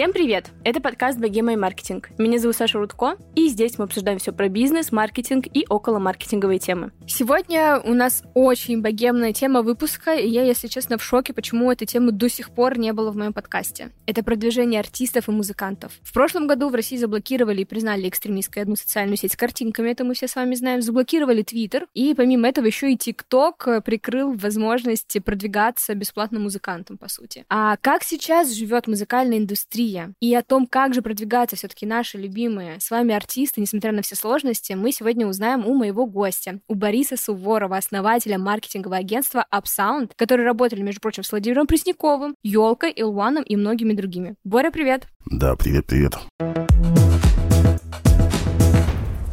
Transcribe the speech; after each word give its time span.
Всем 0.00 0.14
привет! 0.14 0.50
Это 0.64 0.80
подкаст 0.80 1.18
«Богема 1.18 1.52
и 1.52 1.56
маркетинг». 1.56 2.08
Меня 2.16 2.38
зовут 2.38 2.56
Саша 2.56 2.78
Рудко, 2.78 3.18
и 3.34 3.48
здесь 3.48 3.76
мы 3.76 3.84
обсуждаем 3.84 4.18
все 4.18 4.32
про 4.32 4.48
бизнес, 4.48 4.92
маркетинг 4.92 5.44
и 5.52 5.66
около 5.68 5.98
маркетинговые 5.98 6.58
темы. 6.58 6.92
Сегодня 7.06 7.78
у 7.84 7.92
нас 7.92 8.22
очень 8.32 8.80
богемная 8.80 9.34
тема 9.34 9.60
выпуска, 9.60 10.14
и 10.14 10.26
я, 10.26 10.42
если 10.42 10.68
честно, 10.68 10.96
в 10.96 11.04
шоке, 11.04 11.34
почему 11.34 11.70
этой 11.70 11.84
темы 11.84 12.12
до 12.12 12.30
сих 12.30 12.48
пор 12.48 12.78
не 12.78 12.94
было 12.94 13.10
в 13.10 13.16
моем 13.16 13.34
подкасте. 13.34 13.92
Это 14.06 14.24
продвижение 14.24 14.80
артистов 14.80 15.28
и 15.28 15.32
музыкантов. 15.32 15.92
В 16.00 16.14
прошлом 16.14 16.46
году 16.46 16.70
в 16.70 16.74
России 16.74 16.96
заблокировали 16.96 17.60
и 17.60 17.66
признали 17.66 18.08
экстремистской 18.08 18.62
одну 18.62 18.76
социальную 18.76 19.18
сеть 19.18 19.34
с 19.34 19.36
картинками, 19.36 19.90
это 19.90 20.04
мы 20.04 20.14
все 20.14 20.28
с 20.28 20.34
вами 20.34 20.54
знаем, 20.54 20.80
заблокировали 20.80 21.42
Твиттер, 21.42 21.86
и 21.92 22.14
помимо 22.14 22.48
этого 22.48 22.64
еще 22.64 22.90
и 22.90 22.96
ТикТок 22.96 23.68
прикрыл 23.84 24.32
возможность 24.32 25.22
продвигаться 25.22 25.94
бесплатно 25.94 26.40
музыкантам, 26.40 26.96
по 26.96 27.10
сути. 27.10 27.44
А 27.50 27.76
как 27.76 28.02
сейчас 28.02 28.50
живет 28.50 28.86
музыкальная 28.86 29.36
индустрия 29.36 29.89
индустрия 29.90 30.14
и 30.20 30.34
о 30.34 30.42
том, 30.42 30.66
как 30.66 30.94
же 30.94 31.02
продвигаться 31.02 31.56
все-таки 31.56 31.86
наши 31.86 32.18
любимые 32.18 32.80
с 32.80 32.90
вами 32.90 33.14
артисты, 33.14 33.60
несмотря 33.60 33.92
на 33.92 34.02
все 34.02 34.14
сложности, 34.14 34.72
мы 34.72 34.92
сегодня 34.92 35.26
узнаем 35.26 35.66
у 35.66 35.74
моего 35.74 36.06
гостя, 36.06 36.60
у 36.68 36.74
Бориса 36.74 37.16
Суворова, 37.16 37.76
основателя 37.76 38.38
маркетингового 38.38 38.98
агентства 38.98 39.46
UpSound, 39.52 40.12
которые 40.16 40.46
работали, 40.46 40.82
между 40.82 41.00
прочим, 41.00 41.22
с 41.22 41.30
Владимиром 41.30 41.66
Пресняковым, 41.66 42.34
Ёлкой, 42.42 42.92
Илваном 42.92 43.42
и 43.42 43.56
многими 43.56 43.92
другими. 43.92 44.36
Боря, 44.44 44.70
привет! 44.70 45.06
Да, 45.30 45.56
привет-привет. 45.56 46.14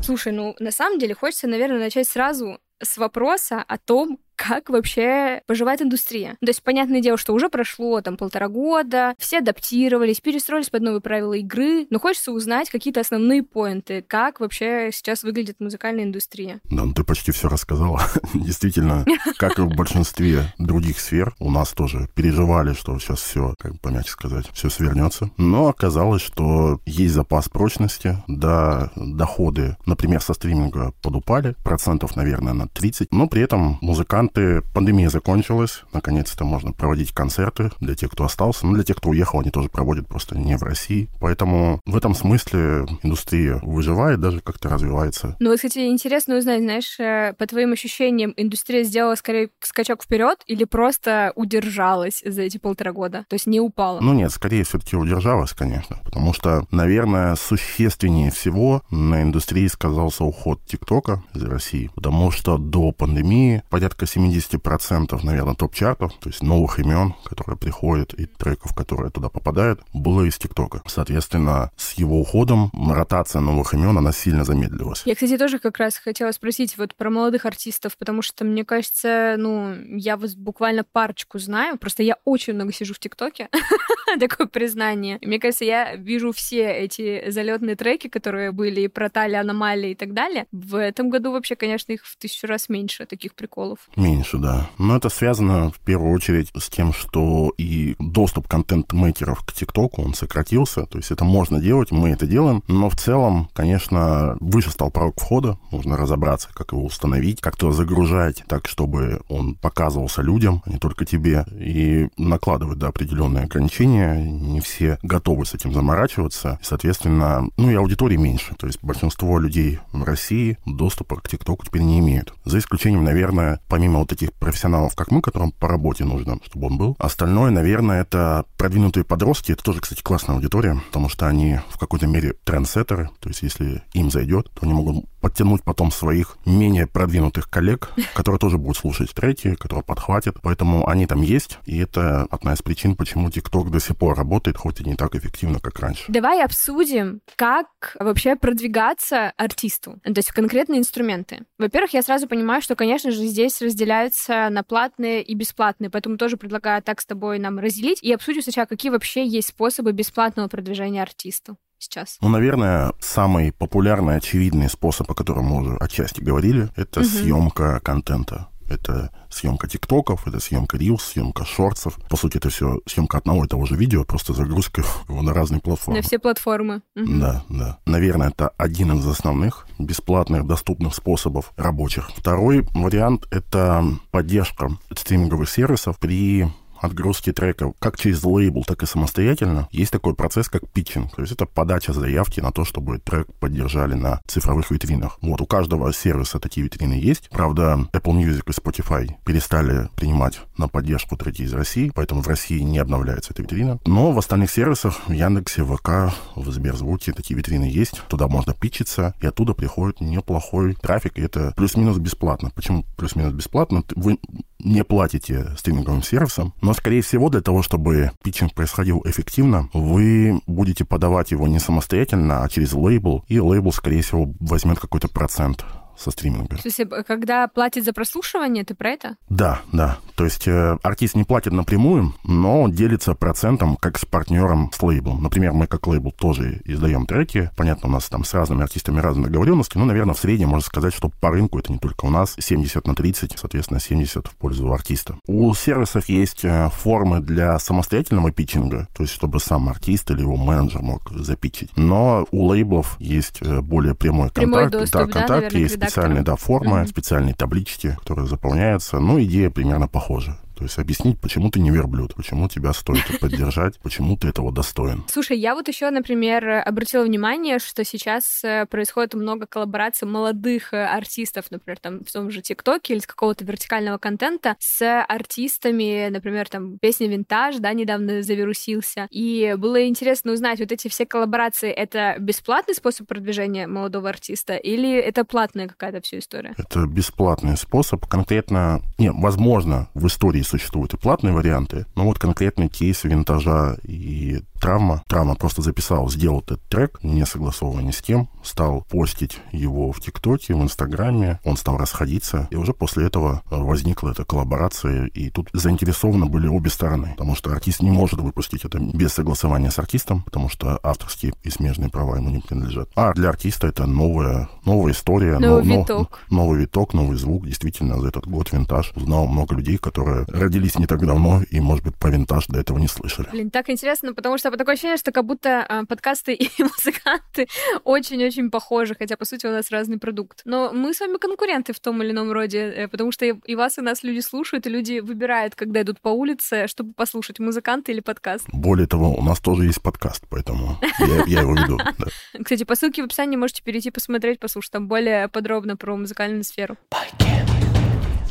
Слушай, 0.04 0.32
ну, 0.32 0.56
на 0.60 0.72
самом 0.72 1.00
деле, 1.00 1.14
хочется, 1.14 1.48
наверное, 1.48 1.80
начать 1.80 2.08
сразу 2.08 2.60
с 2.82 2.98
вопроса 2.98 3.64
о 3.68 3.78
том, 3.78 4.20
как 4.38 4.70
вообще 4.70 5.42
поживает 5.48 5.82
индустрия. 5.82 6.38
То 6.40 6.48
есть, 6.48 6.64
понятное 6.64 7.02
дело, 7.02 7.18
что 7.18 7.34
уже 7.34 7.50
прошло 7.50 8.00
там 8.02 8.16
полтора 8.16 8.48
года, 8.48 9.16
все 9.18 9.40
адаптировались, 9.40 10.22
перестроились 10.22 10.70
под 10.70 10.84
новые 10.84 11.02
правила 11.02 11.34
игры, 11.34 11.88
но 11.90 12.00
хочется 12.00 12.32
узнать 12.32 12.70
какие-то 12.70 13.00
основные 13.00 13.44
поинты, 13.44 14.04
как 14.08 14.40
вообще 14.40 14.92
сейчас 14.94 15.24
выглядит 15.24 15.60
музыкальная 15.60 16.04
индустрия. 16.04 16.62
Да, 16.66 16.86
ну 16.86 16.94
ты 16.94 17.04
почти 17.04 17.32
все 17.32 17.50
рассказала. 17.50 18.02
Действительно, 18.34 19.06
как 19.38 19.58
и 19.58 19.64
в 19.64 19.70
большинстве 19.70 20.54
других 20.60 21.00
сфер, 21.00 21.36
у 21.40 21.50
нас 21.50 21.72
тоже 21.72 22.08
переживали, 22.14 22.74
что 22.74 22.98
сейчас 23.00 23.20
все, 23.22 23.56
как 23.58 23.82
помягче 23.82 24.12
сказать, 24.12 24.46
все 24.54 24.70
свернется. 24.70 25.32
Но 25.38 25.68
оказалось, 25.68 26.22
что 26.22 26.80
есть 26.86 27.16
запас 27.16 27.50
прочности, 27.50 28.18
да, 28.28 28.92
доходы, 28.96 29.78
например, 29.88 30.22
со 30.22 30.36
стриминга 30.36 30.94
подупали, 31.02 31.56
процентов, 31.64 32.16
наверное, 32.16 32.54
на 32.54 32.67
30, 32.74 33.12
но 33.12 33.28
при 33.28 33.42
этом 33.42 33.78
музыкант 33.82 34.08
музыканты, 34.08 34.62
пандемия 34.74 35.10
закончилась, 35.10 35.84
наконец-то 35.94 36.46
можно 36.46 36.72
проводить 36.72 37.12
концерты 37.12 37.72
для 37.80 37.96
тех, 37.96 38.12
кто 38.12 38.24
остался, 38.24 38.66
но 38.66 38.74
для 38.74 38.84
тех, 38.84 38.98
кто 38.98 39.10
уехал, 39.10 39.40
они 39.40 39.52
тоже 39.52 39.70
проводят 39.70 40.08
просто 40.08 40.38
не 40.38 40.58
в 40.58 40.64
России. 40.64 41.10
Поэтому 41.20 41.82
в 41.86 41.96
этом 41.96 42.16
смысле 42.16 42.86
индустрия 43.04 43.60
выживает, 43.64 44.20
даже 44.20 44.40
как-то 44.42 44.70
развивается. 44.70 45.36
Ну, 45.40 45.50
вот, 45.50 45.58
кстати, 45.58 45.88
интересно 45.88 46.38
узнать, 46.38 46.62
знаешь, 46.62 47.00
э, 47.00 47.34
по 47.38 47.46
твоим 47.48 47.74
ощущениям, 47.74 48.34
индустрия 48.38 48.84
сделала 48.84 49.16
скорее 49.16 49.50
скачок 49.60 50.04
вперед 50.04 50.40
или 50.48 50.64
просто 50.64 51.34
удержалась 51.36 52.22
за 52.26 52.44
эти 52.44 52.58
полтора 52.58 52.92
года? 52.94 53.26
То 53.30 53.36
есть 53.36 53.48
не 53.48 53.60
упала? 53.60 54.00
Ну 54.00 54.14
нет, 54.14 54.32
скорее 54.32 54.64
все-таки 54.64 54.96
удержалась, 54.96 55.54
конечно. 55.54 56.00
Потому 56.04 56.34
что, 56.34 56.66
наверное, 56.72 57.36
существеннее 57.36 58.32
всего 58.32 58.84
на 58.90 59.22
индустрии 59.22 59.68
сказался 59.68 60.24
уход 60.24 60.60
ТикТока 60.66 61.24
из 61.34 61.44
России. 61.44 61.92
Потому 61.96 62.32
что 62.32 62.57
до 62.58 62.92
пандемии 62.92 63.64
порядка 63.70 64.06
70%, 64.06 65.20
наверное, 65.24 65.56
топ-чартов, 65.56 66.14
то 66.20 66.30
есть 66.30 66.44
новых 66.44 66.80
имен, 66.80 67.14
которые 67.24 67.58
приходят, 67.58 68.14
и 68.14 68.26
треков, 68.26 68.74
которые 68.76 69.12
туда 69.12 69.30
попадают, 69.30 69.82
было 69.94 70.24
из 70.24 70.38
ТикТока. 70.38 70.82
Соответственно, 70.86 71.72
с 71.78 71.94
его 71.94 72.20
уходом 72.20 72.72
ротация 72.74 73.42
новых 73.42 73.74
имен, 73.74 73.98
она 73.98 74.12
сильно 74.12 74.44
замедлилась. 74.44 75.04
Я, 75.06 75.16
кстати, 75.16 75.38
тоже 75.38 75.60
как 75.60 75.78
раз 75.78 75.98
хотела 75.98 76.32
спросить 76.32 76.78
вот 76.78 76.96
про 76.96 77.10
молодых 77.10 77.46
артистов, 77.46 77.98
потому 77.98 78.22
что, 78.22 78.46
мне 78.46 78.66
кажется, 78.66 79.36
ну, 79.38 79.76
я 79.96 80.18
вот 80.18 80.36
буквально 80.36 80.84
парочку 80.84 81.40
знаю, 81.40 81.78
просто 81.78 82.04
я 82.04 82.18
очень 82.26 82.54
много 82.54 82.74
сижу 82.74 82.94
в 82.94 83.00
ТикТоке, 83.00 83.50
такое 84.20 84.48
признание. 84.48 85.20
Мне 85.22 85.40
кажется, 85.40 85.66
я 85.66 85.96
вижу 85.96 86.32
все 86.32 86.72
эти 86.72 87.30
залетные 87.30 87.76
треки, 87.76 88.08
которые 88.08 88.52
были 88.52 88.82
и 88.82 88.88
про 88.88 89.10
Тали, 89.10 89.36
аномалии 89.36 89.92
и 89.92 89.96
так 89.96 90.14
далее. 90.14 90.48
В 90.52 90.76
этом 90.76 91.10
году 91.10 91.32
вообще, 91.32 91.56
конечно, 91.56 91.92
их 91.92 92.06
в 92.06 92.18
тысячу 92.18 92.47
раз 92.48 92.70
меньше, 92.70 93.06
таких 93.06 93.36
приколов. 93.36 93.80
Меньше, 93.96 94.38
да. 94.38 94.70
Но 94.78 94.96
это 94.96 95.10
связано 95.10 95.72
в 95.72 95.80
первую 95.80 96.12
очередь 96.14 96.52
с 96.58 96.70
тем, 96.70 96.94
что 96.94 97.54
и 97.58 97.96
доступ 98.00 98.48
контент-мейкеров 98.48 99.44
к 99.46 99.54
ТикТоку, 99.54 100.02
он 100.02 100.14
сократился. 100.14 100.86
То 100.86 100.98
есть 100.98 101.12
это 101.12 101.24
можно 101.24 101.60
делать, 101.60 101.92
мы 101.92 102.10
это 102.10 102.26
делаем. 102.28 102.64
Но 102.68 102.90
в 102.90 102.96
целом, 102.96 103.50
конечно, 103.54 104.38
выше 104.40 104.72
стал 104.72 104.92
порог 104.92 105.20
входа. 105.20 105.58
Нужно 105.72 105.98
разобраться, 105.98 106.50
как 106.54 106.72
его 106.72 106.86
установить, 106.86 107.42
как-то 107.42 107.72
загружать 107.72 108.44
так, 108.48 108.68
чтобы 108.68 109.22
он 109.28 109.56
показывался 109.56 110.22
людям, 110.22 110.62
а 110.66 110.70
не 110.70 110.78
только 110.78 111.06
тебе. 111.06 111.46
И 111.60 112.10
накладывать, 112.18 112.80
да, 112.80 112.88
определенные 112.88 113.46
ограничения. 113.46 114.16
Не 114.22 114.62
все 114.62 114.98
готовы 115.04 115.46
с 115.46 115.54
этим 115.54 115.74
заморачиваться. 115.74 116.60
И, 116.62 116.64
соответственно, 116.64 117.48
ну 117.58 117.70
и 117.70 117.76
аудитории 117.76 118.18
меньше. 118.18 118.56
То 118.56 118.68
есть 118.68 118.80
большинство 118.82 119.40
людей 119.40 119.80
в 119.92 120.04
России 120.04 120.58
доступа 120.66 121.18
к 121.18 121.28
ТикТоку 121.28 121.66
теперь 121.66 121.82
не 121.82 122.00
имеют. 122.00 122.34
За 122.48 122.60
исключением, 122.60 123.04
наверное, 123.04 123.60
помимо 123.68 124.00
вот 124.00 124.08
таких 124.08 124.32
профессионалов, 124.32 124.96
как 124.96 125.12
мы, 125.12 125.22
которым 125.22 125.52
по 125.52 125.68
работе 125.68 126.06
нужно, 126.06 126.38
чтобы 126.46 126.68
он 126.68 126.78
был. 126.78 126.96
Остальное, 126.98 127.52
наверное, 127.52 128.02
это 128.02 128.46
продвинутые 128.58 129.04
подростки. 129.04 129.52
Это 129.52 129.64
тоже, 129.64 129.82
кстати, 129.82 130.02
классная 130.02 130.38
аудитория, 130.38 130.82
потому 130.88 131.10
что 131.10 131.28
они 131.28 131.60
в 131.70 131.78
какой-то 131.78 132.08
мере 132.08 132.36
трендсеттеры. 132.46 133.10
То 133.20 133.28
есть, 133.28 133.42
если 133.42 133.84
им 133.92 134.10
зайдет, 134.10 134.50
то 134.52 134.62
они 134.62 134.74
могут 134.74 135.06
подтянуть 135.22 135.64
потом 135.64 135.92
своих 135.92 136.38
менее 136.46 136.88
продвинутых 136.88 137.50
коллег, 137.50 137.90
которые 138.14 138.40
тоже 138.40 138.58
будут 138.58 138.78
слушать 138.78 139.14
треки, 139.14 139.56
которые 139.56 139.84
подхватят. 139.84 140.38
Поэтому 140.42 140.88
они 140.88 141.08
там 141.08 141.22
есть, 141.22 141.60
и 141.66 141.78
это 141.78 142.24
одна 142.30 142.54
из 142.54 142.62
причин, 142.62 142.96
почему 142.96 143.30
TikTok 143.30 143.70
до 143.70 143.80
сих 143.80 143.98
пор 143.98 144.18
работает, 144.18 144.58
хоть 144.58 144.82
и 144.82 144.84
не 144.84 144.96
так 144.96 145.16
эффективно, 145.16 145.60
как 145.60 145.80
раньше. 145.80 146.06
Давай 146.08 146.44
обсудим, 146.44 147.22
как 147.36 147.96
вообще 148.00 148.36
продвигаться 148.36 149.34
артисту, 149.38 150.00
то 150.04 150.14
есть 150.16 150.32
конкретные 150.32 150.80
инструменты. 150.80 151.46
Во-первых, 151.58 151.94
я 151.94 152.02
сразу 152.02 152.28
понимаю, 152.28 152.62
что, 152.62 152.76
конечно 152.76 153.12
же, 153.12 153.26
здесь 153.26 153.62
разделяются 153.62 154.50
на 154.50 154.64
платные 154.64 155.22
и 155.24 155.36
бесплатные, 155.36 155.90
поэтому 155.90 156.18
тоже 156.18 156.38
предлагаю 156.38 156.82
так 156.82 157.02
с 157.02 157.06
тобой 157.06 157.40
нам 157.40 157.60
разделить 157.60 158.02
и 158.04 158.14
обсудим 158.14 158.42
сначала, 158.42 158.66
какие 158.66 158.92
вообще 158.92 159.26
есть 159.26 159.50
способы 159.50 159.92
бесплатного 159.92 160.48
продвижения 160.48 161.02
артисту 161.02 161.58
сейчас? 161.80 162.18
Ну, 162.22 162.30
наверное, 162.30 162.94
самый 163.00 163.52
популярный, 163.52 164.18
очевидный 164.18 164.70
способ, 164.70 165.10
о 165.12 165.16
котором 165.16 165.46
мы 165.46 165.62
уже 165.62 165.78
отчасти 165.78 166.22
говорили, 166.22 166.70
это 166.76 167.02
угу. 167.02 167.10
съемка 167.10 167.80
контента. 167.82 168.48
Это 168.70 169.12
съемка 169.30 169.68
тиктоков, 169.68 170.28
это 170.28 170.40
съемка 170.40 170.78
рилс, 170.78 171.04
съемка 171.04 171.46
шортсов. 171.46 171.98
По 172.10 172.18
сути, 172.18 172.38
это 172.38 172.50
все 172.50 172.80
съемка 172.86 173.18
одного 173.18 173.46
и 173.46 173.48
того 173.48 173.66
же 173.66 173.76
видео, 173.76 174.04
просто 174.04 174.34
загрузка 174.34 174.84
его 175.10 175.22
на 175.22 175.34
разные 175.34 175.62
платформы. 175.62 176.00
На 176.00 176.06
все 176.06 176.20
платформы. 176.20 176.82
Угу. 176.96 177.20
Да, 177.20 177.44
да. 177.50 177.78
Наверное, 177.86 178.30
это 178.30 178.50
один 178.58 178.98
из 178.98 179.08
основных 179.08 179.68
бесплатных, 179.80 180.46
доступных 180.46 180.96
способов 180.96 181.54
рабочих. 181.56 182.10
Второй 182.16 182.68
вариант— 182.74 183.26
это 183.32 183.86
поддержка 184.12 184.72
стриминговых 184.96 185.50
сервисов 185.50 185.98
при 185.98 186.48
отгрузки 186.82 187.32
треков 187.32 187.74
как 187.80 187.98
через 187.98 188.24
лейбл, 188.24 188.64
так 188.64 188.84
и 188.84 188.86
самостоятельно, 188.86 189.68
есть 189.72 189.92
такой 189.92 190.14
процесс, 190.14 190.50
как 190.50 190.70
питчинг. 190.70 191.16
То 191.16 191.22
есть 191.22 191.34
это 191.34 191.46
подача 191.46 191.94
заявки 191.94 192.40
на 192.40 192.52
то, 192.52 192.66
чтобы 192.66 193.00
трек 193.00 193.28
поддержали 193.40 193.94
на 193.94 194.22
цифровых 194.28 194.72
витринах. 194.72 195.18
Вот, 195.22 195.42
у 195.42 195.46
каждого 195.46 195.92
сервиса 195.94 196.40
такие 196.40 196.66
витрины 196.66 196.94
есть. 196.94 197.30
Правда, 197.30 197.88
Apple 197.94 198.14
Music 198.14 198.44
и 198.48 198.52
Spotify 198.52 199.10
перестали 199.26 199.90
принимать 199.96 200.40
на 200.58 200.68
поддержку 200.68 201.18
треки 201.18 201.44
из 201.44 201.54
России, 201.54 201.92
поэтому 201.94 202.22
в 202.22 202.28
России 202.28 202.60
не 202.60 202.80
обновляется 202.80 203.34
эта 203.34 203.44
витрина. 203.44 203.80
Но 203.86 204.12
в 204.12 204.20
остальных 204.20 204.52
сервисах, 204.52 205.08
в 205.08 205.12
Яндексе, 205.12 205.64
ВК, 205.64 206.14
в 206.36 206.52
Сберзвуке 206.52 207.14
такие 207.14 207.38
витрины 207.38 207.66
есть. 207.66 208.02
Туда 208.08 208.28
можно 208.28 208.54
питчиться, 208.54 209.14
и 209.22 209.28
оттуда 209.28 209.54
приходит 209.54 210.02
неплохой 210.02 210.76
трафик, 210.76 211.18
и 211.18 211.22
это 211.22 211.54
плюс-минус 211.56 211.98
бесплатно. 211.98 212.52
Почему 212.56 212.86
плюс-минус 212.98 213.34
бесплатно? 213.34 213.84
Вы 213.96 214.20
не 214.60 214.84
платите 214.84 215.56
стриминговым 215.58 216.04
сервисам, 216.04 216.54
но, 216.68 216.74
скорее 216.74 217.02
всего, 217.02 217.30
для 217.30 217.40
того, 217.40 217.62
чтобы 217.62 218.12
питчинг 218.22 218.54
происходил 218.54 219.02
эффективно, 219.06 219.70
вы 219.72 220.42
будете 220.48 220.84
подавать 220.84 221.32
его 221.32 221.48
не 221.48 221.60
самостоятельно, 221.60 222.44
а 222.44 222.50
через 222.50 222.74
лейбл, 222.74 223.24
и 223.30 223.40
лейбл, 223.40 223.72
скорее 223.72 224.02
всего, 224.02 224.34
возьмет 224.42 224.78
какой-то 224.78 225.08
процент 225.08 225.64
со 225.98 226.12
стриминга. 226.12 226.58
То 226.58 226.62
есть, 226.66 226.82
когда 227.08 227.48
платит 227.48 227.86
за 227.86 227.94
прослушивание, 227.94 228.64
ты 228.64 228.76
про 228.76 228.90
это? 228.90 229.18
Да, 229.30 229.62
да. 229.72 229.98
То 230.16 230.26
есть 230.26 230.48
э, 230.48 230.78
артист 230.84 231.16
не 231.16 231.24
платит 231.24 231.54
напрямую, 231.54 232.14
но 232.24 232.68
делится 232.70 233.14
процентом 233.14 233.76
как 233.78 233.98
с 233.98 234.06
партнером 234.06 234.72
с 234.74 234.82
лейблом. 234.82 235.22
Например, 235.22 235.54
мы 235.54 235.68
как 235.68 235.88
лейбл 235.88 236.12
тоже 236.12 236.62
издаем 236.66 237.06
треки. 237.06 237.52
Понятно, 237.56 237.90
у 237.90 237.92
нас 237.92 238.10
там 238.10 238.24
с 238.24 238.34
разными 238.34 238.64
артистами 238.64 239.00
разные 239.00 239.28
договоренности, 239.28 239.78
но, 239.78 239.86
наверное, 239.86 240.14
в 240.14 240.20
среднем 240.20 240.50
можно 240.50 240.66
сказать, 240.66 240.94
что 240.94 241.10
по 241.10 241.30
рынку 241.30 241.60
это 241.60 241.72
не 241.72 241.80
только 241.80 242.06
у 242.06 242.10
нас 242.10 242.36
70 242.40 242.86
на 242.88 242.96
30, 242.96 243.38
соответственно, 243.38 243.80
70 243.80 244.28
в 244.28 244.36
пользу 244.36 244.72
артиста. 244.72 245.18
У 245.28 245.54
сервисов 245.54 246.10
есть 246.10 246.44
э, 246.46 246.70
формы 246.74 247.20
для 247.20 247.58
самостоятельного 247.60 248.32
питчинга, 248.32 248.88
то 248.96 249.04
есть 249.04 249.14
чтобы 249.14 249.40
сам 249.40 249.70
артист 249.70 250.10
или 250.12 250.22
его 250.22 250.36
менеджер 250.36 250.82
мог 250.82 251.10
запитчить. 251.12 251.76
Но 251.76 252.28
у 252.32 252.48
лейблов 252.48 252.98
есть 253.00 253.40
э, 253.42 253.62
более 253.62 253.96
прямой, 253.96 254.30
прямой 254.30 254.64
контакт. 254.64 254.82
Доступ, 254.82 254.94
да, 254.94 255.00
контакт, 255.00 255.28
да, 255.28 255.36
наверное, 255.36 255.62
есть 255.62 255.80
специальные 255.90 256.24
да, 256.24 256.36
формы, 256.36 256.82
mm-hmm. 256.82 256.88
специальные 256.88 257.34
таблички, 257.36 257.96
которые 258.00 258.28
заполняются. 258.28 259.00
Ну, 259.00 259.22
идея 259.22 259.50
примерно 259.50 259.88
похожа. 259.88 260.38
То 260.58 260.64
есть 260.64 260.80
объяснить, 260.80 261.20
почему 261.20 261.52
ты 261.52 261.60
не 261.60 261.70
верблюд, 261.70 262.16
почему 262.16 262.50
тебя 262.50 262.74
стоит 262.74 263.04
поддержать, 263.22 263.80
почему 263.80 264.18
ты 264.18 264.28
этого 264.28 264.52
достоин. 264.52 265.04
Слушай, 265.08 265.38
я 265.38 265.54
вот 265.54 265.68
еще, 265.68 265.90
например, 265.92 266.64
обратила 266.66 267.04
внимание, 267.04 267.60
что 267.60 267.84
сейчас 267.84 268.44
э, 268.44 268.66
происходит 268.66 269.14
много 269.14 269.46
коллабораций 269.46 270.08
молодых 270.08 270.74
э, 270.74 270.84
артистов, 270.84 271.46
например, 271.52 271.80
там 271.80 272.04
в 272.04 272.12
том 272.12 272.32
же 272.32 272.42
ТикТоке 272.42 272.94
или 272.94 273.02
с 273.02 273.08
какого-то 273.08 273.46
вертикального 273.46 274.00
контента 274.00 274.56
с 274.60 275.04
артистами, 275.04 276.10
например, 276.10 276.50
там 276.50 276.80
песня 276.80 277.08
«Винтаж», 277.08 277.58
да, 277.58 277.74
недавно 277.74 278.24
завирусился. 278.24 279.08
И 279.12 279.56
было 279.58 279.88
интересно 279.88 280.32
узнать, 280.32 280.60
вот 280.60 280.72
эти 280.72 280.88
все 280.88 281.06
коллаборации, 281.06 281.70
это 281.70 282.16
бесплатный 282.20 282.74
способ 282.74 283.08
продвижения 283.08 283.68
молодого 283.68 284.10
артиста 284.10 284.56
или 284.56 284.98
это 284.98 285.24
платная 285.24 285.68
какая-то 285.68 286.02
вся 286.02 286.20
история? 286.20 286.56
Это 286.58 286.86
бесплатный 286.88 287.58
способ. 287.58 288.06
Конкретно, 288.08 288.82
не, 288.98 289.12
возможно, 289.12 289.90
в 289.94 290.08
истории 290.08 290.42
существуют 290.48 290.94
и 290.94 290.98
платные 290.98 291.34
варианты, 291.34 291.86
но 291.96 292.06
вот 292.06 292.20
конкретный 292.20 292.70
кейс 292.70 293.04
винтажа 293.04 293.78
и 293.84 294.42
травма. 294.58 295.04
Травма 295.08 295.36
просто 295.36 295.62
записал, 295.62 296.10
сделал 296.10 296.40
этот 296.40 296.62
трек, 296.68 297.00
не 297.04 297.26
согласованный 297.26 297.84
ни 297.84 297.92
с 297.92 298.02
кем, 298.02 298.30
стал 298.44 298.86
постить 298.90 299.40
его 299.52 299.92
в 299.92 300.00
ТикТоке, 300.00 300.54
в 300.54 300.62
Инстаграме, 300.62 301.40
он 301.44 301.58
стал 301.58 301.78
расходиться, 301.78 302.48
и 302.50 302.56
уже 302.56 302.74
после 302.74 303.06
этого 303.06 303.42
возникла 303.50 304.12
эта 304.12 304.26
коллаборация, 304.26 305.06
и 305.08 305.30
тут 305.30 305.50
заинтересованы 305.54 306.26
были 306.26 306.48
обе 306.48 306.70
стороны, 306.70 307.10
потому 307.18 307.36
что 307.36 307.52
артист 307.52 307.82
не 307.82 307.92
может 307.92 308.20
выпустить 308.20 308.66
это 308.66 308.80
без 308.80 309.14
согласования 309.14 309.72
с 309.72 309.80
артистом, 309.80 310.24
потому 310.24 310.50
что 310.50 310.80
авторские 310.84 311.34
и 311.44 311.50
смежные 311.50 311.90
права 311.90 312.18
ему 312.18 312.30
не 312.30 312.40
принадлежат. 312.40 312.90
А 312.96 313.14
для 313.14 313.30
артиста 313.30 313.68
это 313.68 313.86
новая, 313.86 314.50
новая 314.66 314.94
история, 314.94 315.40
новый, 315.40 315.66
но, 315.66 315.82
виток. 315.82 316.20
Но, 316.30 316.38
новый 316.38 316.60
виток, 316.62 316.94
новый 316.94 317.18
звук. 317.18 317.46
Действительно, 317.46 318.00
за 318.00 318.08
этот 318.08 318.28
год 318.28 318.52
винтаж 318.52 318.92
узнал 318.96 319.28
много 319.28 319.56
людей, 319.56 319.78
которые 319.78 320.26
родились 320.28 320.78
не 320.78 320.86
так 320.86 321.06
давно 321.06 321.42
и, 321.50 321.60
может 321.60 321.84
быть, 321.84 321.96
про 321.96 322.10
винтаж 322.10 322.48
до 322.48 322.60
этого 322.60 322.78
не 322.78 322.88
слышали. 322.88 323.28
Блин, 323.32 323.50
так 323.50 323.70
интересно, 323.70 324.14
потому 324.14 324.38
что 324.38 324.47
такое 324.56 324.74
ощущение, 324.74 324.98
что 324.98 325.12
как 325.12 325.26
будто 325.26 325.66
э, 325.68 325.86
подкасты 325.86 326.34
и 326.34 326.50
музыканты 326.60 327.48
очень-очень 327.84 328.50
похожи, 328.50 328.96
хотя, 328.96 329.18
по 329.18 329.26
сути, 329.26 329.46
у 329.46 329.52
нас 329.52 329.72
разный 329.72 329.98
продукт. 329.98 330.42
Но 330.46 330.72
мы 330.72 330.94
с 330.94 331.00
вами 331.00 331.18
конкуренты 331.18 331.74
в 331.74 331.80
том 331.80 332.02
или 332.02 332.12
ином 332.12 332.32
роде, 332.32 332.60
э, 332.60 332.88
потому 332.88 333.12
что 333.12 333.26
и 333.26 333.56
вас, 333.56 333.78
и 333.78 333.82
нас 333.82 334.04
люди 334.04 334.20
слушают, 334.20 334.66
и 334.68 334.70
люди 334.70 335.00
выбирают, 335.00 335.56
когда 335.56 335.82
идут 335.82 336.00
по 336.00 336.10
улице, 336.10 336.68
чтобы 336.68 336.94
послушать 336.94 337.40
музыканты 337.40 337.92
или 337.92 338.00
подкаст. 338.00 338.46
Более 338.54 338.88
того, 338.88 339.14
у 339.16 339.24
нас 339.24 339.40
тоже 339.40 339.66
есть 339.66 339.82
подкаст, 339.82 340.26
поэтому 340.30 340.80
я, 341.00 341.24
я 341.26 341.42
его 341.42 341.56
веду. 341.56 341.80
Кстати, 342.44 342.64
по 342.64 342.76
ссылке 342.76 343.02
в 343.02 343.06
описании 343.06 343.36
можете 343.36 343.64
перейти 343.64 343.92
посмотреть, 343.92 344.40
послушать 344.40 344.72
там 344.72 344.88
более 344.88 345.28
подробно 345.28 345.76
про 345.76 345.98
музыкальную 345.98 346.44
сферу. 346.44 346.78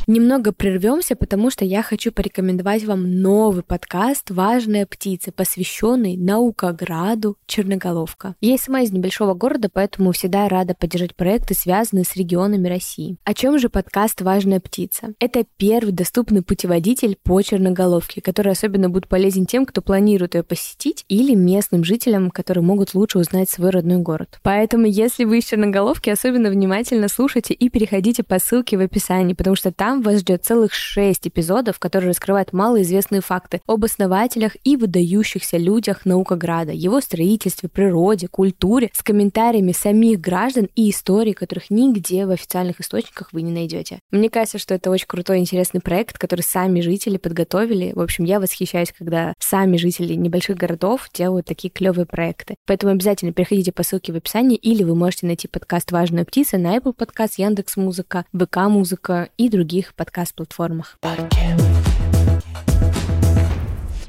Немного 0.08 0.52
прервемся, 0.52 1.16
потому 1.16 1.50
что 1.50 1.64
я 1.64 1.82
хочу 1.82 2.12
порекомендовать 2.12 2.84
вам 2.84 3.20
новый 3.20 3.64
подкаст 3.64 4.30
«Важная 4.30 4.86
птица», 4.86 5.32
посвященный 5.32 6.16
наукограду 6.16 7.36
Черноголовка. 7.46 8.36
Я 8.40 8.56
сама 8.56 8.82
из 8.82 8.92
небольшого 8.92 9.34
города, 9.34 9.68
поэтому 9.68 10.12
всегда 10.12 10.48
рада 10.48 10.76
поддержать 10.78 11.16
проекты, 11.16 11.54
связанные 11.54 12.04
с 12.04 12.14
регионами 12.14 12.68
России. 12.68 13.16
О 13.24 13.34
чем 13.34 13.58
же 13.58 13.68
подкаст 13.68 14.20
«Важная 14.20 14.60
птица»? 14.60 15.14
Это 15.18 15.44
первый 15.56 15.90
доступный 15.90 16.42
путеводитель 16.42 17.18
по 17.24 17.42
Черноголовке, 17.42 18.20
который 18.20 18.52
особенно 18.52 18.88
будет 18.88 19.08
полезен 19.08 19.44
тем, 19.44 19.66
кто 19.66 19.82
планирует 19.82 20.36
ее 20.36 20.44
посетить, 20.44 21.04
или 21.08 21.34
местным 21.34 21.82
жителям, 21.82 22.30
которые 22.30 22.62
могут 22.62 22.94
лучше 22.94 23.18
узнать 23.18 23.50
свой 23.50 23.70
родной 23.70 23.98
город. 23.98 24.38
Поэтому, 24.44 24.86
если 24.86 25.24
вы 25.24 25.38
из 25.38 25.46
Черноголовки, 25.46 26.10
особенно 26.10 26.48
внимательно 26.48 27.08
слушайте 27.08 27.54
и 27.54 27.68
переходите 27.70 28.22
по 28.22 28.38
ссылке 28.38 28.78
в 28.78 28.80
описании, 28.80 29.34
потому 29.34 29.56
что 29.56 29.72
там 29.72 29.95
там 29.96 30.02
вас 30.02 30.20
ждет 30.20 30.44
целых 30.44 30.74
шесть 30.74 31.26
эпизодов, 31.26 31.78
которые 31.78 32.10
раскрывают 32.10 32.52
малоизвестные 32.52 33.20
факты 33.20 33.60
об 33.66 33.84
основателях 33.84 34.56
и 34.64 34.76
выдающихся 34.76 35.56
людях 35.56 36.04
Наукограда, 36.04 36.72
его 36.72 37.00
строительстве, 37.00 37.68
природе, 37.68 38.28
культуре, 38.28 38.90
с 38.92 39.02
комментариями 39.02 39.72
самих 39.72 40.20
граждан 40.20 40.68
и 40.74 40.90
истории, 40.90 41.32
которых 41.32 41.70
нигде 41.70 42.26
в 42.26 42.30
официальных 42.30 42.80
источниках 42.80 43.32
вы 43.32 43.42
не 43.42 43.52
найдете. 43.52 44.00
Мне 44.10 44.28
кажется, 44.28 44.58
что 44.58 44.74
это 44.74 44.90
очень 44.90 45.06
крутой, 45.06 45.38
интересный 45.38 45.80
проект, 45.80 46.18
который 46.18 46.42
сами 46.42 46.80
жители 46.80 47.16
подготовили. 47.16 47.92
В 47.94 48.00
общем, 48.00 48.24
я 48.24 48.38
восхищаюсь, 48.38 48.92
когда 48.96 49.32
сами 49.38 49.78
жители 49.78 50.14
небольших 50.14 50.56
городов 50.56 51.08
делают 51.14 51.46
такие 51.46 51.70
клевые 51.70 52.06
проекты. 52.06 52.56
Поэтому 52.66 52.92
обязательно 52.92 53.32
переходите 53.32 53.72
по 53.72 53.82
ссылке 53.82 54.12
в 54.12 54.16
описании, 54.16 54.56
или 54.56 54.82
вы 54.82 54.94
можете 54.94 55.26
найти 55.26 55.48
подкаст 55.48 55.90
«Важная 55.92 56.24
птица» 56.24 56.58
на 56.58 56.76
Apple 56.76 56.94
Podcast, 56.94 57.34
Яндекс 57.38 57.76
Музыка, 57.76 58.26
ВК 58.34 58.56
Музыка 58.68 59.30
и 59.38 59.48
других 59.48 59.85
других 59.86 59.94
подкаст-платформах. 59.94 60.98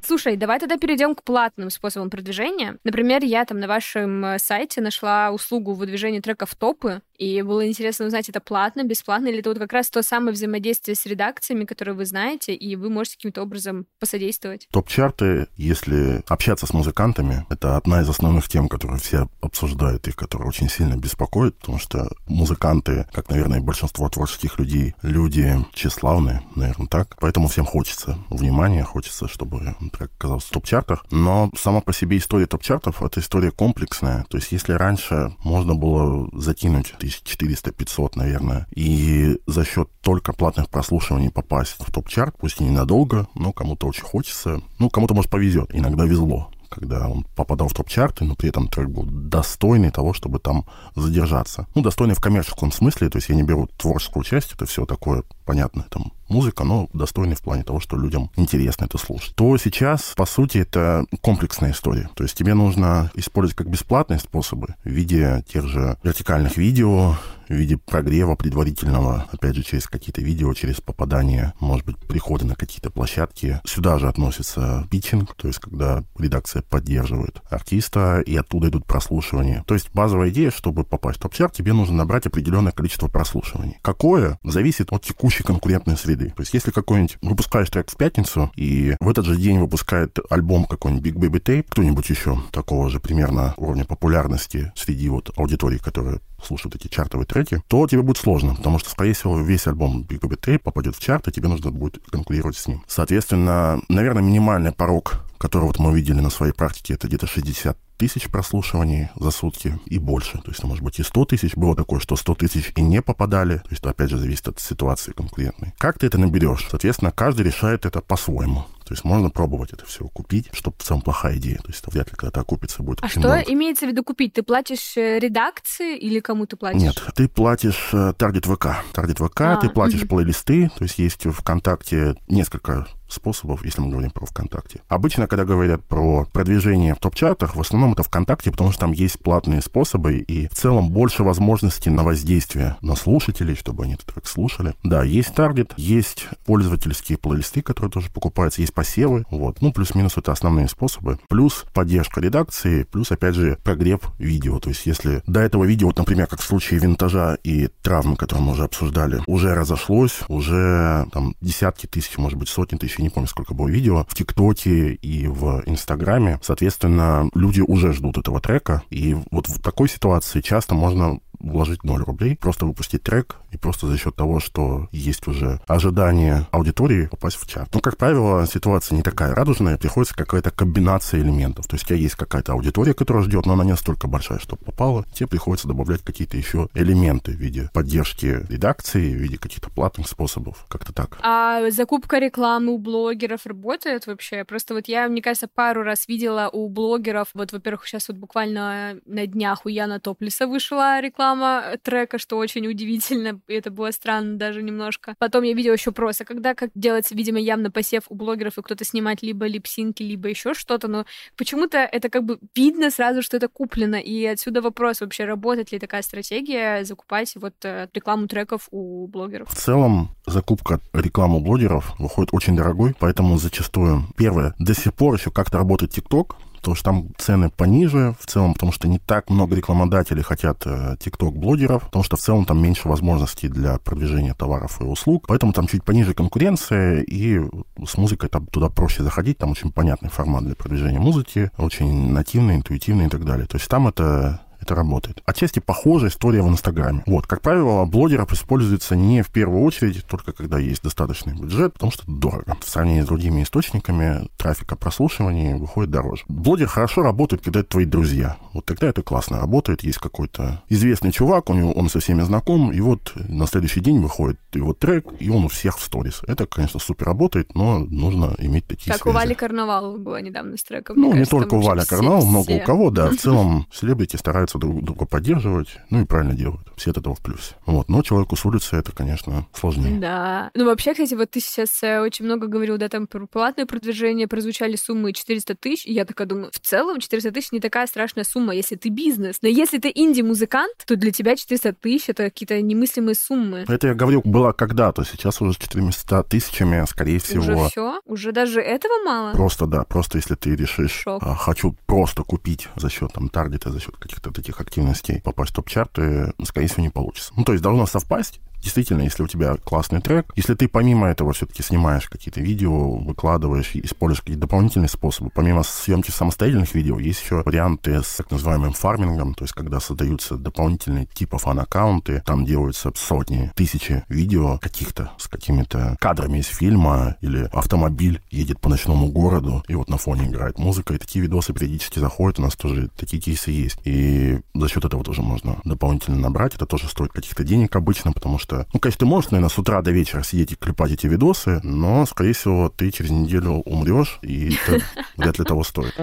Слушай, 0.02 0.38
давай 0.38 0.60
тогда 0.60 0.78
перейдем 0.78 1.16
к 1.16 1.24
платным 1.24 1.70
способам 1.70 2.10
продвижения. 2.10 2.78
Например, 2.86 3.24
я 3.24 3.44
там 3.44 3.60
на 3.60 3.68
вашем 3.68 4.24
э, 4.24 4.40
сайте 4.40 4.80
нашла 4.80 5.32
услугу 5.32 5.74
выдвижения 5.74 6.22
треков 6.22 6.52
в 6.52 6.56
топы, 6.56 7.02
и 7.18 7.42
было 7.42 7.68
интересно 7.68 8.06
узнать, 8.06 8.30
это 8.30 8.40
платно, 8.40 8.84
бесплатно, 8.84 9.28
или 9.28 9.40
это 9.40 9.50
вот 9.50 9.60
как 9.60 9.74
раз 9.74 9.90
то 9.90 10.04
самое 10.04 10.34
взаимодействие 10.34 10.96
с 10.96 11.06
редакциями, 11.06 11.66
которые 11.66 11.96
вы 11.96 12.06
знаете, 12.06 12.54
и 12.54 12.76
вы 12.76 12.90
можете 12.90 13.18
каким-то 13.18 13.42
образом 13.42 13.88
посодействовать. 14.00 14.68
Топ-чарты, 14.72 15.48
если 15.56 16.24
общаться 16.28 16.68
с 16.68 16.74
музыкантами, 16.74 17.46
это 17.50 17.78
одна 17.78 18.02
из 18.02 18.10
основных 18.10 18.48
тем, 18.48 18.68
которые 18.68 19.00
все 19.00 19.30
обсуждают 19.42 20.08
и 20.08 20.12
которые 20.12 20.48
очень 20.48 20.70
сильно 20.70 20.96
беспокоят, 20.96 21.58
потому 21.58 21.80
что 21.80 22.10
музыканты, 22.28 23.08
как, 23.14 23.30
наверное, 23.30 23.62
большинство 23.62 24.08
творческих 24.10 24.60
людей, 24.60 24.96
люди 25.02 25.56
тщеславные, 25.74 26.42
наверное, 26.56 26.88
так. 26.88 27.16
Поэтому 27.20 27.48
всем 27.48 27.66
хочется 27.66 28.18
внимания, 28.30 28.84
хочется, 28.84 29.28
чтобы 29.28 29.76
трек 29.92 30.12
оказался 30.18 30.48
в 30.48 30.52
топ-чартах. 30.52 31.06
Но 31.12 31.50
сама 31.58 31.82
по 31.82 31.94
себе 31.94 32.18
история 32.18 32.46
топ-чартов— 32.46 33.02
это 33.04 33.20
история 33.20 33.52
комплексная. 33.52 34.26
То 34.30 34.38
есть 34.38 34.52
если 34.52 34.74
раньше 34.74 35.34
можно 35.44 35.76
было 35.76 36.30
закинуть 36.34 36.94
1400-500, 37.08 38.12
наверное. 38.16 38.68
И 38.76 39.40
за 39.46 39.66
счет 39.66 39.90
только 40.02 40.34
платных 40.34 40.70
прослушиваний 40.70 41.32
попасть 41.32 41.76
в 41.80 41.92
топ-чарт, 41.92 42.36
пусть 42.38 42.62
и 42.62 42.64
ненадолго, 42.64 43.28
но 43.36 43.52
кому-то 43.52 43.88
очень 43.88 44.04
хочется. 44.04 44.62
Ну, 44.80 44.90
кому-то, 44.90 45.14
может, 45.14 45.32
повезет. 45.32 45.70
Иногда 45.74 46.06
везло 46.06 46.52
когда 46.70 47.08
он 47.08 47.26
попадал 47.36 47.68
в 47.68 47.74
топ-чарты, 47.74 48.26
но 48.26 48.36
при 48.36 48.50
этом 48.50 48.68
трек 48.68 48.90
был 48.90 49.04
достойный 49.06 49.92
того, 49.92 50.14
чтобы 50.14 50.40
там 50.40 50.66
задержаться. 50.96 51.68
Ну, 51.76 51.82
достойный 51.82 52.16
в 52.16 52.22
коммерческом 52.22 52.72
смысле, 52.72 53.10
то 53.10 53.18
есть 53.18 53.30
я 53.30 53.36
не 53.36 53.44
беру 53.44 53.68
творческую 53.78 54.24
часть, 54.24 54.54
это 54.54 54.66
все 54.66 54.86
такое 54.86 55.24
понятное, 55.46 55.86
там, 55.90 56.12
музыка, 56.30 56.64
но 56.64 56.90
достойный 56.94 57.36
в 57.36 57.42
плане 57.42 57.64
того, 57.64 57.80
что 57.80 57.98
людям 57.98 58.32
интересно 58.36 58.86
это 58.86 58.98
слушать. 58.98 59.36
То 59.36 59.58
сейчас, 59.58 60.14
по 60.16 60.26
сути, 60.26 60.60
это 60.60 61.06
комплексная 61.22 61.72
история. 61.72 62.10
То 62.16 62.24
есть 62.24 62.38
тебе 62.38 62.54
нужно 62.54 63.12
использовать 63.16 63.58
как 63.58 63.70
бесплатные 63.70 64.20
способы 64.20 64.76
в 64.84 64.90
виде 64.90 65.44
тех 65.48 65.68
же 65.68 65.98
вертикальных 66.04 66.58
видео, 66.58 67.16
в 67.50 67.54
виде 67.54 67.78
прогрева 67.78 68.36
предварительного, 68.36 69.26
опять 69.32 69.56
же, 69.56 69.64
через 69.64 69.88
какие-то 69.88 70.22
видео, 70.22 70.54
через 70.54 70.82
попадание, 70.82 71.54
может 71.60 71.86
быть, 71.86 71.98
приходы 71.98 72.46
на 72.46 72.56
какие-то 72.56 72.90
площадки. 72.90 73.62
Сюда 73.66 74.00
же 74.00 74.08
относится 74.08 74.86
питчинг, 74.92 75.34
то 75.36 75.48
есть 75.48 75.60
когда 75.60 76.04
редакция 76.18 76.62
поддерживает 76.62 77.42
артиста, 77.50 78.20
и 78.20 78.36
оттуда 78.36 78.70
идут 78.70 78.86
прослушивания. 78.86 79.64
То 79.66 79.74
есть 79.74 79.90
базовая 79.94 80.30
идея, 80.30 80.52
чтобы 80.52 80.84
попасть 80.84 81.20
в 81.20 81.22
топ-чарт, 81.22 81.54
тебе 81.54 81.74
нужно 81.74 81.96
набрать 81.96 82.26
определенное 82.26 82.72
количество 82.72 83.08
прослушиваний. 83.08 83.78
Какое? 83.82 84.40
Зависит 84.44 84.92
от 84.92 85.04
текущей 85.04 85.44
конкурентной 85.44 85.98
среды. 85.98 86.17
То 86.26 86.42
есть 86.42 86.54
если 86.54 86.72
какой-нибудь 86.72 87.18
выпускаешь 87.22 87.70
трек 87.70 87.90
в 87.92 87.98
пятницу, 87.98 88.52
и 88.56 88.96
в 89.00 89.10
этот 89.10 89.26
же 89.26 89.38
день 89.38 89.60
выпускает 89.60 90.20
альбом 90.30 90.66
какой-нибудь 90.66 91.06
Big 91.06 91.16
Baby 91.16 91.42
Tape, 91.42 91.66
кто-нибудь 91.70 92.10
еще 92.10 92.42
такого 92.52 92.90
же 92.90 93.00
примерно 93.00 93.54
уровня 93.58 93.86
популярности 93.86 94.72
среди 94.76 95.10
вот 95.10 95.32
аудитории, 95.38 95.78
которая 95.78 96.20
слушают 96.44 96.76
эти 96.76 96.88
чартовые 96.88 97.26
треки, 97.26 97.62
то 97.68 97.88
тебе 97.88 98.02
будет 98.02 98.18
сложно, 98.18 98.56
потому 98.56 98.80
что, 98.80 98.90
скорее 98.90 99.14
всего, 99.14 99.40
весь 99.40 99.68
альбом 99.68 100.06
Big 100.08 100.20
Baby 100.20 100.40
Tape 100.40 100.60
попадет 100.60 100.96
в 100.96 101.00
чарт, 101.00 101.28
и 101.28 101.32
тебе 101.32 101.48
нужно 101.48 101.72
будет 101.72 102.00
конкурировать 102.10 102.58
с 102.58 102.68
ним. 102.68 102.84
Соответственно, 102.88 103.82
наверное, 103.90 104.22
минимальный 104.22 104.72
порог 104.72 105.24
который 105.38 105.66
вот 105.66 105.80
мы 105.80 105.96
видели 105.96 106.20
на 106.20 106.30
своей 106.30 106.54
практике, 106.54 106.96
это 106.96 107.08
где-то 107.08 107.28
60 107.28 107.78
тысяч 107.98 108.30
прослушиваний 108.30 109.10
за 109.16 109.32
сутки 109.32 109.80
и 109.86 110.00
больше. 110.00 110.38
То 110.40 110.52
есть, 110.52 110.64
может 110.64 110.84
быть, 110.84 111.00
и 111.00 111.04
100 111.04 111.26
тысяч. 111.26 111.56
Было 111.56 111.76
такое, 111.76 112.00
что 112.00 112.16
100 112.16 112.36
тысяч 112.36 112.72
и 112.76 112.82
не 112.82 113.02
попадали. 113.02 113.58
То 113.58 113.70
есть, 113.70 113.82
это, 113.82 113.90
опять 113.90 114.10
же, 114.10 114.18
зависит 114.18 114.48
от 114.48 114.60
ситуации 114.60 115.12
конкурентной. 115.12 115.74
Как 115.78 116.00
ты 116.00 116.08
это 116.08 116.18
наберешь? 116.18 116.68
Соответственно, 116.70 117.12
каждый 117.12 117.46
решает 117.46 117.86
это 117.86 118.02
по-своему. 118.02 118.66
То 118.88 118.94
есть 118.94 119.04
можно 119.04 119.30
пробовать 119.30 119.74
это 119.74 119.86
все 119.86 120.08
купить, 120.08 120.48
что 120.54 120.72
в 120.72 120.82
целом 120.82 121.02
плохая 121.02 121.36
идея. 121.36 121.58
То 121.58 121.68
есть 121.68 121.82
это 121.82 121.92
вряд 121.92 122.10
ли 122.10 122.16
когда-то 122.16 122.40
окупится 122.40 122.84
будет. 122.84 123.00
А 123.02 123.10
что 123.10 123.44
имеется 123.46 123.86
в 123.86 123.90
виду 123.90 124.02
купить? 124.02 124.32
Ты 124.32 124.44
платишь 124.44 124.96
э, 124.96 125.20
редакции 125.20 125.98
или 125.98 126.22
кому 126.22 126.46
ты 126.46 126.56
платишь? 126.56 126.82
Нет, 126.82 127.04
ты 127.14 127.28
платишь 127.28 127.90
таргет 128.18 128.46
ВК. 128.46 128.68
Таргет 128.94 129.20
ВК, 129.20 129.42
а, 129.42 129.58
ты 129.58 129.68
платишь 129.68 130.04
угу. 130.04 130.16
плейлисты, 130.16 130.72
то 130.78 130.86
есть 130.86 131.00
есть 131.00 131.28
ВКонтакте 131.30 132.16
несколько 132.30 132.88
способов, 133.08 133.64
если 133.66 133.82
мы 133.82 133.90
говорим 133.90 134.12
про 134.12 134.26
ВКонтакте. 134.26 134.82
Обычно, 134.88 135.28
когда 135.28 135.46
говорят 135.46 135.84
про 135.84 136.26
продвижение 136.32 136.96
в 136.96 137.00
топ-чартах, 137.00 137.56
в 137.56 137.62
основном 137.62 137.94
это 137.94 138.04
ВКонтакте, 138.04 138.52
потому 138.52 138.72
что 138.72 138.82
там 138.82 138.92
есть 138.92 139.20
платные 139.20 139.62
способы 139.62 140.18
и 140.18 140.48
в 140.48 140.56
целом 140.56 140.90
больше 140.90 141.24
возможностей 141.24 141.90
на 141.90 142.04
воздействие 142.04 142.76
на 142.82 142.96
слушателей, 142.96 143.56
чтобы 143.56 143.84
они 143.84 143.94
этот 143.94 144.08
трек 144.08 144.28
слушали. 144.28 144.74
Да, 144.84 145.04
есть 145.04 145.34
таргет, 145.34 145.74
есть 145.78 146.28
пользовательские 146.46 147.18
плейлисты, 147.18 147.62
которые 147.62 147.92
тоже 147.92 148.10
покупаются, 148.12 148.62
есть 148.62 148.74
посевы, 148.74 149.26
вот. 149.30 149.62
Ну, 149.62 149.72
плюс-минус 149.72 150.18
это 150.18 150.32
основные 150.32 150.68
способы. 150.68 151.20
Плюс 151.30 151.66
поддержка 151.74 152.22
редакции, 152.22 152.84
плюс, 152.84 153.12
опять 153.12 153.36
же, 153.36 153.58
прогрев 153.64 154.02
видео. 154.20 154.60
То 154.60 154.70
есть, 154.70 154.86
если 154.86 155.22
до 155.28 155.42
этого 155.42 155.64
видео, 155.64 155.88
вот, 155.88 155.98
например, 155.98 156.28
как 156.28 156.40
в 156.40 156.44
случае 156.44 156.80
винтажа 156.80 157.38
и 157.44 157.70
травмы, 157.82 158.16
которые 158.16 158.46
мы 158.46 158.52
уже 158.54 158.64
обсуждали, 158.64 159.22
уже 159.28 159.54
разошлось, 159.54 160.20
уже 160.28 161.08
там 161.12 161.36
десятки 161.42 161.88
тысяч, 161.88 162.18
может 162.18 162.38
быть, 162.38 162.50
сотни 162.50 162.78
тысяч, 162.78 162.97
я 162.98 163.04
не 163.04 163.10
помню, 163.10 163.28
сколько 163.28 163.54
было 163.54 163.68
видео, 163.68 164.06
в 164.08 164.16
ТикТоке 164.16 164.94
и 164.94 165.28
в 165.28 165.64
Инстаграме, 165.66 166.40
соответственно, 166.42 167.30
люди 167.34 167.62
уже 167.62 167.94
ждут 167.94 168.18
этого 168.18 168.40
трека, 168.40 168.84
и 168.90 169.16
вот 169.32 169.48
в 169.48 169.62
такой 169.62 169.90
ситуации 169.90 170.42
часто 170.42 170.76
можно 170.76 171.20
вложить 171.40 171.84
0 171.84 172.04
рублей, 172.04 172.36
просто 172.36 172.66
выпустить 172.66 173.04
трек 173.04 173.38
и 173.52 173.58
просто 173.58 173.88
за 173.88 173.98
счет 173.98 174.16
того, 174.16 174.40
что 174.40 174.88
есть 174.92 175.28
уже 175.28 175.62
ожидание 175.68 176.48
аудитории 176.52 177.08
попасть 177.08 177.38
в 177.38 177.48
чарт. 177.48 177.70
Ну, 177.74 177.80
как 177.80 177.98
правило, 177.98 178.46
ситуация 178.48 178.96
не 178.96 179.04
такая 179.04 179.36
радужная, 179.36 179.78
приходится 179.78 180.16
какая-то 180.16 180.52
комбинация 180.52 181.22
элементов. 181.22 181.68
То 181.68 181.76
есть 181.76 181.86
у 181.86 181.88
тебя 181.90 181.98
есть 181.98 182.16
какая-то 182.16 182.54
аудитория, 182.54 182.94
которая 182.94 183.24
ждет, 183.24 183.46
но 183.46 183.54
она 183.54 183.64
не 183.64 183.72
настолько 183.72 184.08
большая, 184.08 184.40
чтобы 184.40 184.64
попала. 184.64 185.06
Тебе 185.14 185.28
приходится 185.28 185.68
добавлять 185.68 186.02
какие-то 186.02 186.38
еще 186.38 186.70
элементы 186.74 187.32
в 187.32 187.36
виде 187.36 187.70
поддержки 187.74 188.46
редакции, 188.50 189.14
в 189.14 189.18
виде 189.18 189.38
каких-то 189.38 189.70
платных 189.70 190.08
способов. 190.08 190.66
Как-то 190.68 190.94
так. 190.94 191.18
А 191.22 191.70
закупка 191.70 192.18
рекламы 192.18 192.72
блогеров 192.88 193.46
работает 193.46 194.08
вообще? 194.08 194.46
Просто 194.46 194.74
вот 194.74 194.88
я, 194.88 195.10
мне 195.10 195.22
кажется, 195.22 195.50
пару 195.54 195.84
раз 195.84 196.08
видела 196.08 196.50
у 196.52 196.70
блогеров, 196.70 197.28
вот, 197.34 197.52
во-первых, 197.52 197.86
сейчас 197.86 198.08
вот 198.08 198.18
буквально 198.18 199.00
на 199.06 199.28
днях 199.28 199.66
у 199.66 199.70
Яна 199.70 200.00
Топлиса 200.00 200.48
вышла 200.48 201.02
реклама 201.02 201.76
трека, 201.84 202.18
что 202.18 202.38
очень 202.38 202.66
удивительно, 202.66 203.42
и 203.48 203.54
это 203.54 203.72
было 203.72 203.92
странно 203.92 204.38
даже 204.38 204.64
немножко. 204.64 205.16
Потом 205.20 205.44
я 205.44 205.54
видела 205.54 205.74
еще 205.74 205.92
просто, 205.92 206.24
когда 206.24 206.56
как 206.56 206.72
делать, 206.76 207.12
видимо, 207.12 207.40
явно 207.40 207.72
посев 207.72 208.04
у 208.08 208.16
блогеров, 208.16 208.58
и 208.58 208.62
кто-то 208.62 208.86
снимать 208.86 209.22
либо 209.22 209.48
липсинки, 209.48 210.02
либо 210.04 210.30
еще 210.30 210.54
что-то, 210.54 210.88
но 210.88 211.06
почему-то 211.36 211.80
это 211.80 212.10
как 212.10 212.24
бы 212.24 212.40
видно 212.56 212.90
сразу, 212.90 213.22
что 213.22 213.36
это 213.36 213.50
куплено, 213.50 213.98
и 213.98 214.26
отсюда 214.26 214.62
вопрос 214.62 215.02
вообще, 215.02 215.26
работает 215.26 215.74
ли 215.74 215.80
такая 215.80 216.02
стратегия 216.04 216.86
закупать 216.86 217.34
вот 217.36 217.54
э, 217.64 217.90
рекламу 217.94 218.28
треков 218.28 218.70
у 218.72 219.08
блогеров? 219.08 219.50
В 219.50 219.56
целом, 219.56 220.16
закупка 220.26 220.80
рекламы 220.94 221.42
блогеров 221.42 221.98
выходит 222.00 222.34
очень 222.34 222.56
дорогой, 222.78 222.96
поэтому 223.00 223.38
зачастую, 223.38 224.04
первое, 224.16 224.54
до 224.60 224.74
сих 224.74 224.94
пор 224.94 225.16
еще 225.16 225.32
как-то 225.32 225.58
работает 225.58 225.92
ТикТок, 225.92 226.38
потому 226.58 226.76
что 226.76 226.86
там 226.86 227.08
цены 227.18 227.50
пониже 227.50 228.16
в 228.20 228.26
целом, 228.26 228.54
потому 228.54 228.72
что 228.72 228.88
не 228.88 229.00
так 229.00 229.30
много 229.30 229.56
рекламодателей 229.56 230.22
хотят 230.22 230.66
тикток-блогеров, 231.00 231.86
потому 231.86 232.04
что 232.04 232.18
в 232.18 232.20
целом 232.20 232.46
там 232.46 232.62
меньше 232.62 232.88
возможностей 232.88 233.48
для 233.48 233.78
продвижения 233.78 234.34
товаров 234.34 234.82
и 234.82 234.84
услуг, 234.84 235.26
поэтому 235.28 235.54
там 235.54 235.68
чуть 235.68 235.84
пониже 235.84 236.14
конкуренция, 236.14 237.02
и 237.02 237.40
с 237.86 237.98
музыкой 237.98 238.30
там 238.30 238.48
туда 238.48 238.70
проще 238.70 239.04
заходить, 239.04 239.38
там 239.38 239.52
очень 239.52 239.72
понятный 239.72 240.10
формат 240.10 240.46
для 240.46 240.56
продвижения 240.56 241.00
музыки, 241.00 241.52
очень 241.58 242.12
нативный, 242.12 242.56
интуитивный 242.56 243.06
и 243.06 243.10
так 243.10 243.26
далее. 243.26 243.48
То 243.48 243.58
есть 243.58 243.70
там 243.70 243.88
это 243.88 244.42
это 244.68 244.76
работает. 244.76 245.22
Отчасти 245.26 245.60
похожая 245.60 246.10
история 246.10 246.42
в 246.42 246.50
Инстаграме. 246.50 247.04
Вот, 247.06 247.26
как 247.26 247.42
правило, 247.42 247.86
блогеров 247.86 248.34
используется 248.34 248.96
не 248.96 249.22
в 249.24 249.30
первую 249.30 249.64
очередь, 249.64 250.06
только 250.06 250.34
когда 250.34 250.60
есть 250.60 250.84
достаточный 250.84 251.34
бюджет, 251.34 251.74
потому 251.74 251.92
что 251.92 252.04
дорого. 252.06 252.58
В 252.60 252.70
сравнении 252.70 253.02
с 253.02 253.06
другими 253.06 253.44
источниками 253.44 254.28
трафика 254.38 254.76
прослушивания 254.76 255.56
выходит 255.56 255.92
дороже. 255.92 256.24
Блогер 256.28 256.68
хорошо 256.68 257.02
работает, 257.02 257.44
когда 257.44 257.62
это 257.62 257.70
твои 257.70 257.86
друзья. 257.86 258.38
Вот 258.54 258.66
тогда 258.66 258.88
это 258.88 259.02
классно 259.02 259.40
работает. 259.40 259.84
Есть 259.84 260.00
какой-то 260.00 260.62
известный 260.68 261.12
чувак, 261.12 261.50
у 261.50 261.54
него, 261.54 261.72
он 261.72 261.90
со 261.90 262.00
всеми 262.00 262.22
знаком, 262.22 262.72
и 262.72 262.82
вот 262.82 263.14
на 263.16 263.48
следующий 263.48 263.80
день 263.80 264.00
выходит 264.02 264.38
его 264.54 264.74
трек, 264.74 265.06
и 265.20 265.30
он 265.30 265.46
у 265.46 265.48
всех 265.48 265.78
в 265.78 265.84
сторис. 265.84 266.22
Это, 266.28 266.46
конечно, 266.46 266.80
супер 266.80 267.06
работает, 267.08 267.56
но 267.56 267.80
нужно 267.80 268.36
иметь 268.40 268.66
такие 268.68 268.92
Как 268.92 269.04
связи. 269.04 269.16
у 269.16 269.18
Вали 269.18 269.34
Карнавал 269.34 269.98
было 269.98 270.22
недавно 270.22 270.58
с 270.58 270.64
треком. 270.64 270.98
Ну, 270.98 271.08
не 271.08 271.12
кажется, 271.12 271.32
только 271.32 271.54
у 271.54 271.62
Вали 271.62 271.86
Карнавал, 271.88 272.26
много 272.26 272.52
у 272.52 272.60
кого, 272.60 272.90
да. 272.90 273.10
В 273.10 273.16
целом, 273.20 273.68
селебрити 273.72 274.18
стараются 274.18 274.57
стараются 274.58 274.68
друг 274.68 274.84
друга 274.84 275.06
поддерживать, 275.06 275.78
ну 275.90 276.02
и 276.02 276.06
правильно 276.06 276.34
делают. 276.34 276.62
Все 276.76 276.92
от 276.92 276.98
этого 276.98 277.16
в 277.16 277.22
плюсе. 277.22 277.56
Вот. 277.66 277.90
Но 277.90 278.02
человеку 278.02 278.36
с 278.36 278.46
улицы 278.46 278.76
это, 278.76 278.92
конечно, 278.92 279.48
сложнее. 279.54 280.00
Да. 280.00 280.52
Ну, 280.54 280.66
вообще, 280.66 280.94
кстати, 280.94 281.14
вот 281.16 281.32
ты 281.32 281.40
сейчас 281.40 281.82
э, 281.84 282.00
очень 282.02 282.26
много 282.26 282.48
говорил, 282.48 282.78
да, 282.78 282.90
там 282.90 283.08
про 283.08 283.26
платное 283.26 283.66
продвижение, 283.66 284.28
прозвучали 284.28 284.76
суммы 284.76 285.14
400 285.14 285.56
тысяч, 285.56 285.86
и 285.86 285.94
я 285.94 286.06
такая 286.06 286.28
думаю, 286.28 286.52
в 286.52 286.60
целом 286.60 287.00
400 287.00 287.32
тысяч 287.32 287.52
не 287.52 287.60
такая 287.60 287.88
страшная 287.88 288.24
сумма, 288.24 288.54
если 288.54 288.76
ты 288.76 288.90
бизнес. 288.90 289.38
Но 289.42 289.50
если 289.50 289.80
ты 289.80 289.92
инди-музыкант, 289.94 290.74
то 290.86 290.96
для 290.96 291.12
тебя 291.12 291.36
400 291.36 291.74
тысяч— 291.74 292.06
это 292.10 292.24
какие-то 292.26 292.62
немыслимые 292.62 293.16
суммы. 293.16 293.66
Это 293.68 293.88
я 293.88 293.94
говорил, 293.94 294.22
было 294.24 294.52
когда-то, 294.52 295.04
сейчас 295.04 295.42
уже 295.42 295.54
с 295.54 295.58
400 295.58 296.24
тысячами, 296.24 296.86
скорее 296.88 297.20
всего. 297.20 297.42
Уже 297.42 297.70
все? 297.70 298.02
Уже 298.06 298.32
даже 298.32 298.62
этого 298.62 299.04
мало? 299.04 299.34
Просто, 299.34 299.66
да, 299.66 299.84
просто 299.84 300.18
если 300.18 300.36
ты 300.36 300.56
решишь, 300.56 301.04
а, 301.06 301.36
хочу 301.36 301.76
просто 301.86 302.24
купить 302.24 302.68
за 302.76 302.90
счет 302.90 303.14
там 303.14 303.30
таргета, 303.30 303.72
за 303.72 303.80
счет 303.80 303.96
каких-то 303.98 304.32
таких 304.32 304.47
активностей 304.52 305.22
попасть 305.22 305.52
в 305.52 305.56
топ-чарты, 305.56 306.34
скорее 306.44 306.68
всего, 306.68 306.84
не 306.84 306.90
получится. 306.90 307.34
Ну, 307.36 307.44
то 307.44 307.52
есть 307.52 307.64
должно 307.64 307.86
совпасть, 307.86 308.40
действительно, 308.62 309.02
если 309.02 309.24
у 309.24 309.28
тебя 309.28 309.56
классный 309.56 310.02
трек, 310.02 310.32
если 310.36 310.54
ты 310.54 310.68
помимо 310.68 311.08
этого 311.08 311.34
все-таки 311.34 311.64
снимаешь 311.64 312.10
какие-то 312.10 312.42
видео, 312.42 312.98
выкладываешь, 312.98 313.72
используешь 313.74 314.22
какие-то 314.22 314.42
дополнительные 314.42 314.90
способы, 314.90 315.30
помимо 315.34 315.64
съемки 315.64 316.12
самостоятельных 316.12 316.74
видео, 316.74 317.00
есть 317.00 317.22
еще 317.22 317.44
варианты 317.44 318.02
с 318.04 318.16
так 318.18 318.32
называемым 318.32 318.74
фармингом, 318.74 319.34
то 319.34 319.44
есть 319.44 319.54
когда 319.54 319.80
создаются 319.80 320.38
дополнительные 320.38 321.06
типа 321.06 321.38
фан-аккаунты, 321.38 322.24
там 322.26 322.46
делаются 322.46 322.92
сотни, 322.96 323.52
тысячи 323.56 324.04
видео 324.10 324.58
каких-то 324.60 325.12
с 325.18 325.28
какими-то 325.28 325.98
кадрами 326.00 326.40
из 326.40 326.48
фильма, 326.48 327.16
или 327.22 327.50
автомобиль 327.52 328.22
едет 328.32 328.60
по 328.60 328.70
ночному 328.70 329.12
городу, 329.12 329.64
и 329.68 329.76
вот 329.76 329.90
на 329.90 329.98
фоне 329.98 330.28
играет 330.28 330.58
музыка, 330.58 330.94
и 330.94 330.98
такие 330.98 331.22
видосы 331.24 331.54
периодически 331.54 332.00
заходят, 332.00 332.40
у 332.40 332.42
нас 332.42 332.56
тоже 332.56 332.90
такие 332.98 333.22
кейсы 333.22 333.52
есть. 333.52 333.80
И 333.84 334.40
за 334.54 334.68
счет 334.70 334.86
этого 334.86 335.04
тоже 335.04 335.22
можно 335.22 335.58
дополнительно 335.64 336.18
набрать, 336.18 336.56
это 336.56 336.66
тоже 336.66 336.88
стоит 336.88 337.12
каких-то 337.12 337.44
денег 337.44 337.76
обычно, 337.76 338.12
потому 338.12 338.40
что 338.40 338.47
ну, 338.74 338.80
конечно, 338.80 339.00
ты 339.00 339.06
можешь, 339.06 339.32
наверное, 339.32 339.50
с 339.50 339.58
утра 339.58 339.82
до 339.82 339.92
вечера 339.92 340.24
сидеть 340.24 340.52
и 340.54 340.56
клепать 340.56 340.92
эти 340.92 341.08
видосы, 341.08 341.60
но, 341.64 342.06
скорее 342.06 342.34
всего, 342.34 342.70
ты 342.70 342.92
через 342.92 343.12
неделю 343.12 343.62
умрешь, 343.66 344.20
и 344.22 344.56
это 344.56 344.84
вряд 345.18 345.40
ли 345.40 345.46
того 345.46 345.64
стоит. 345.64 345.94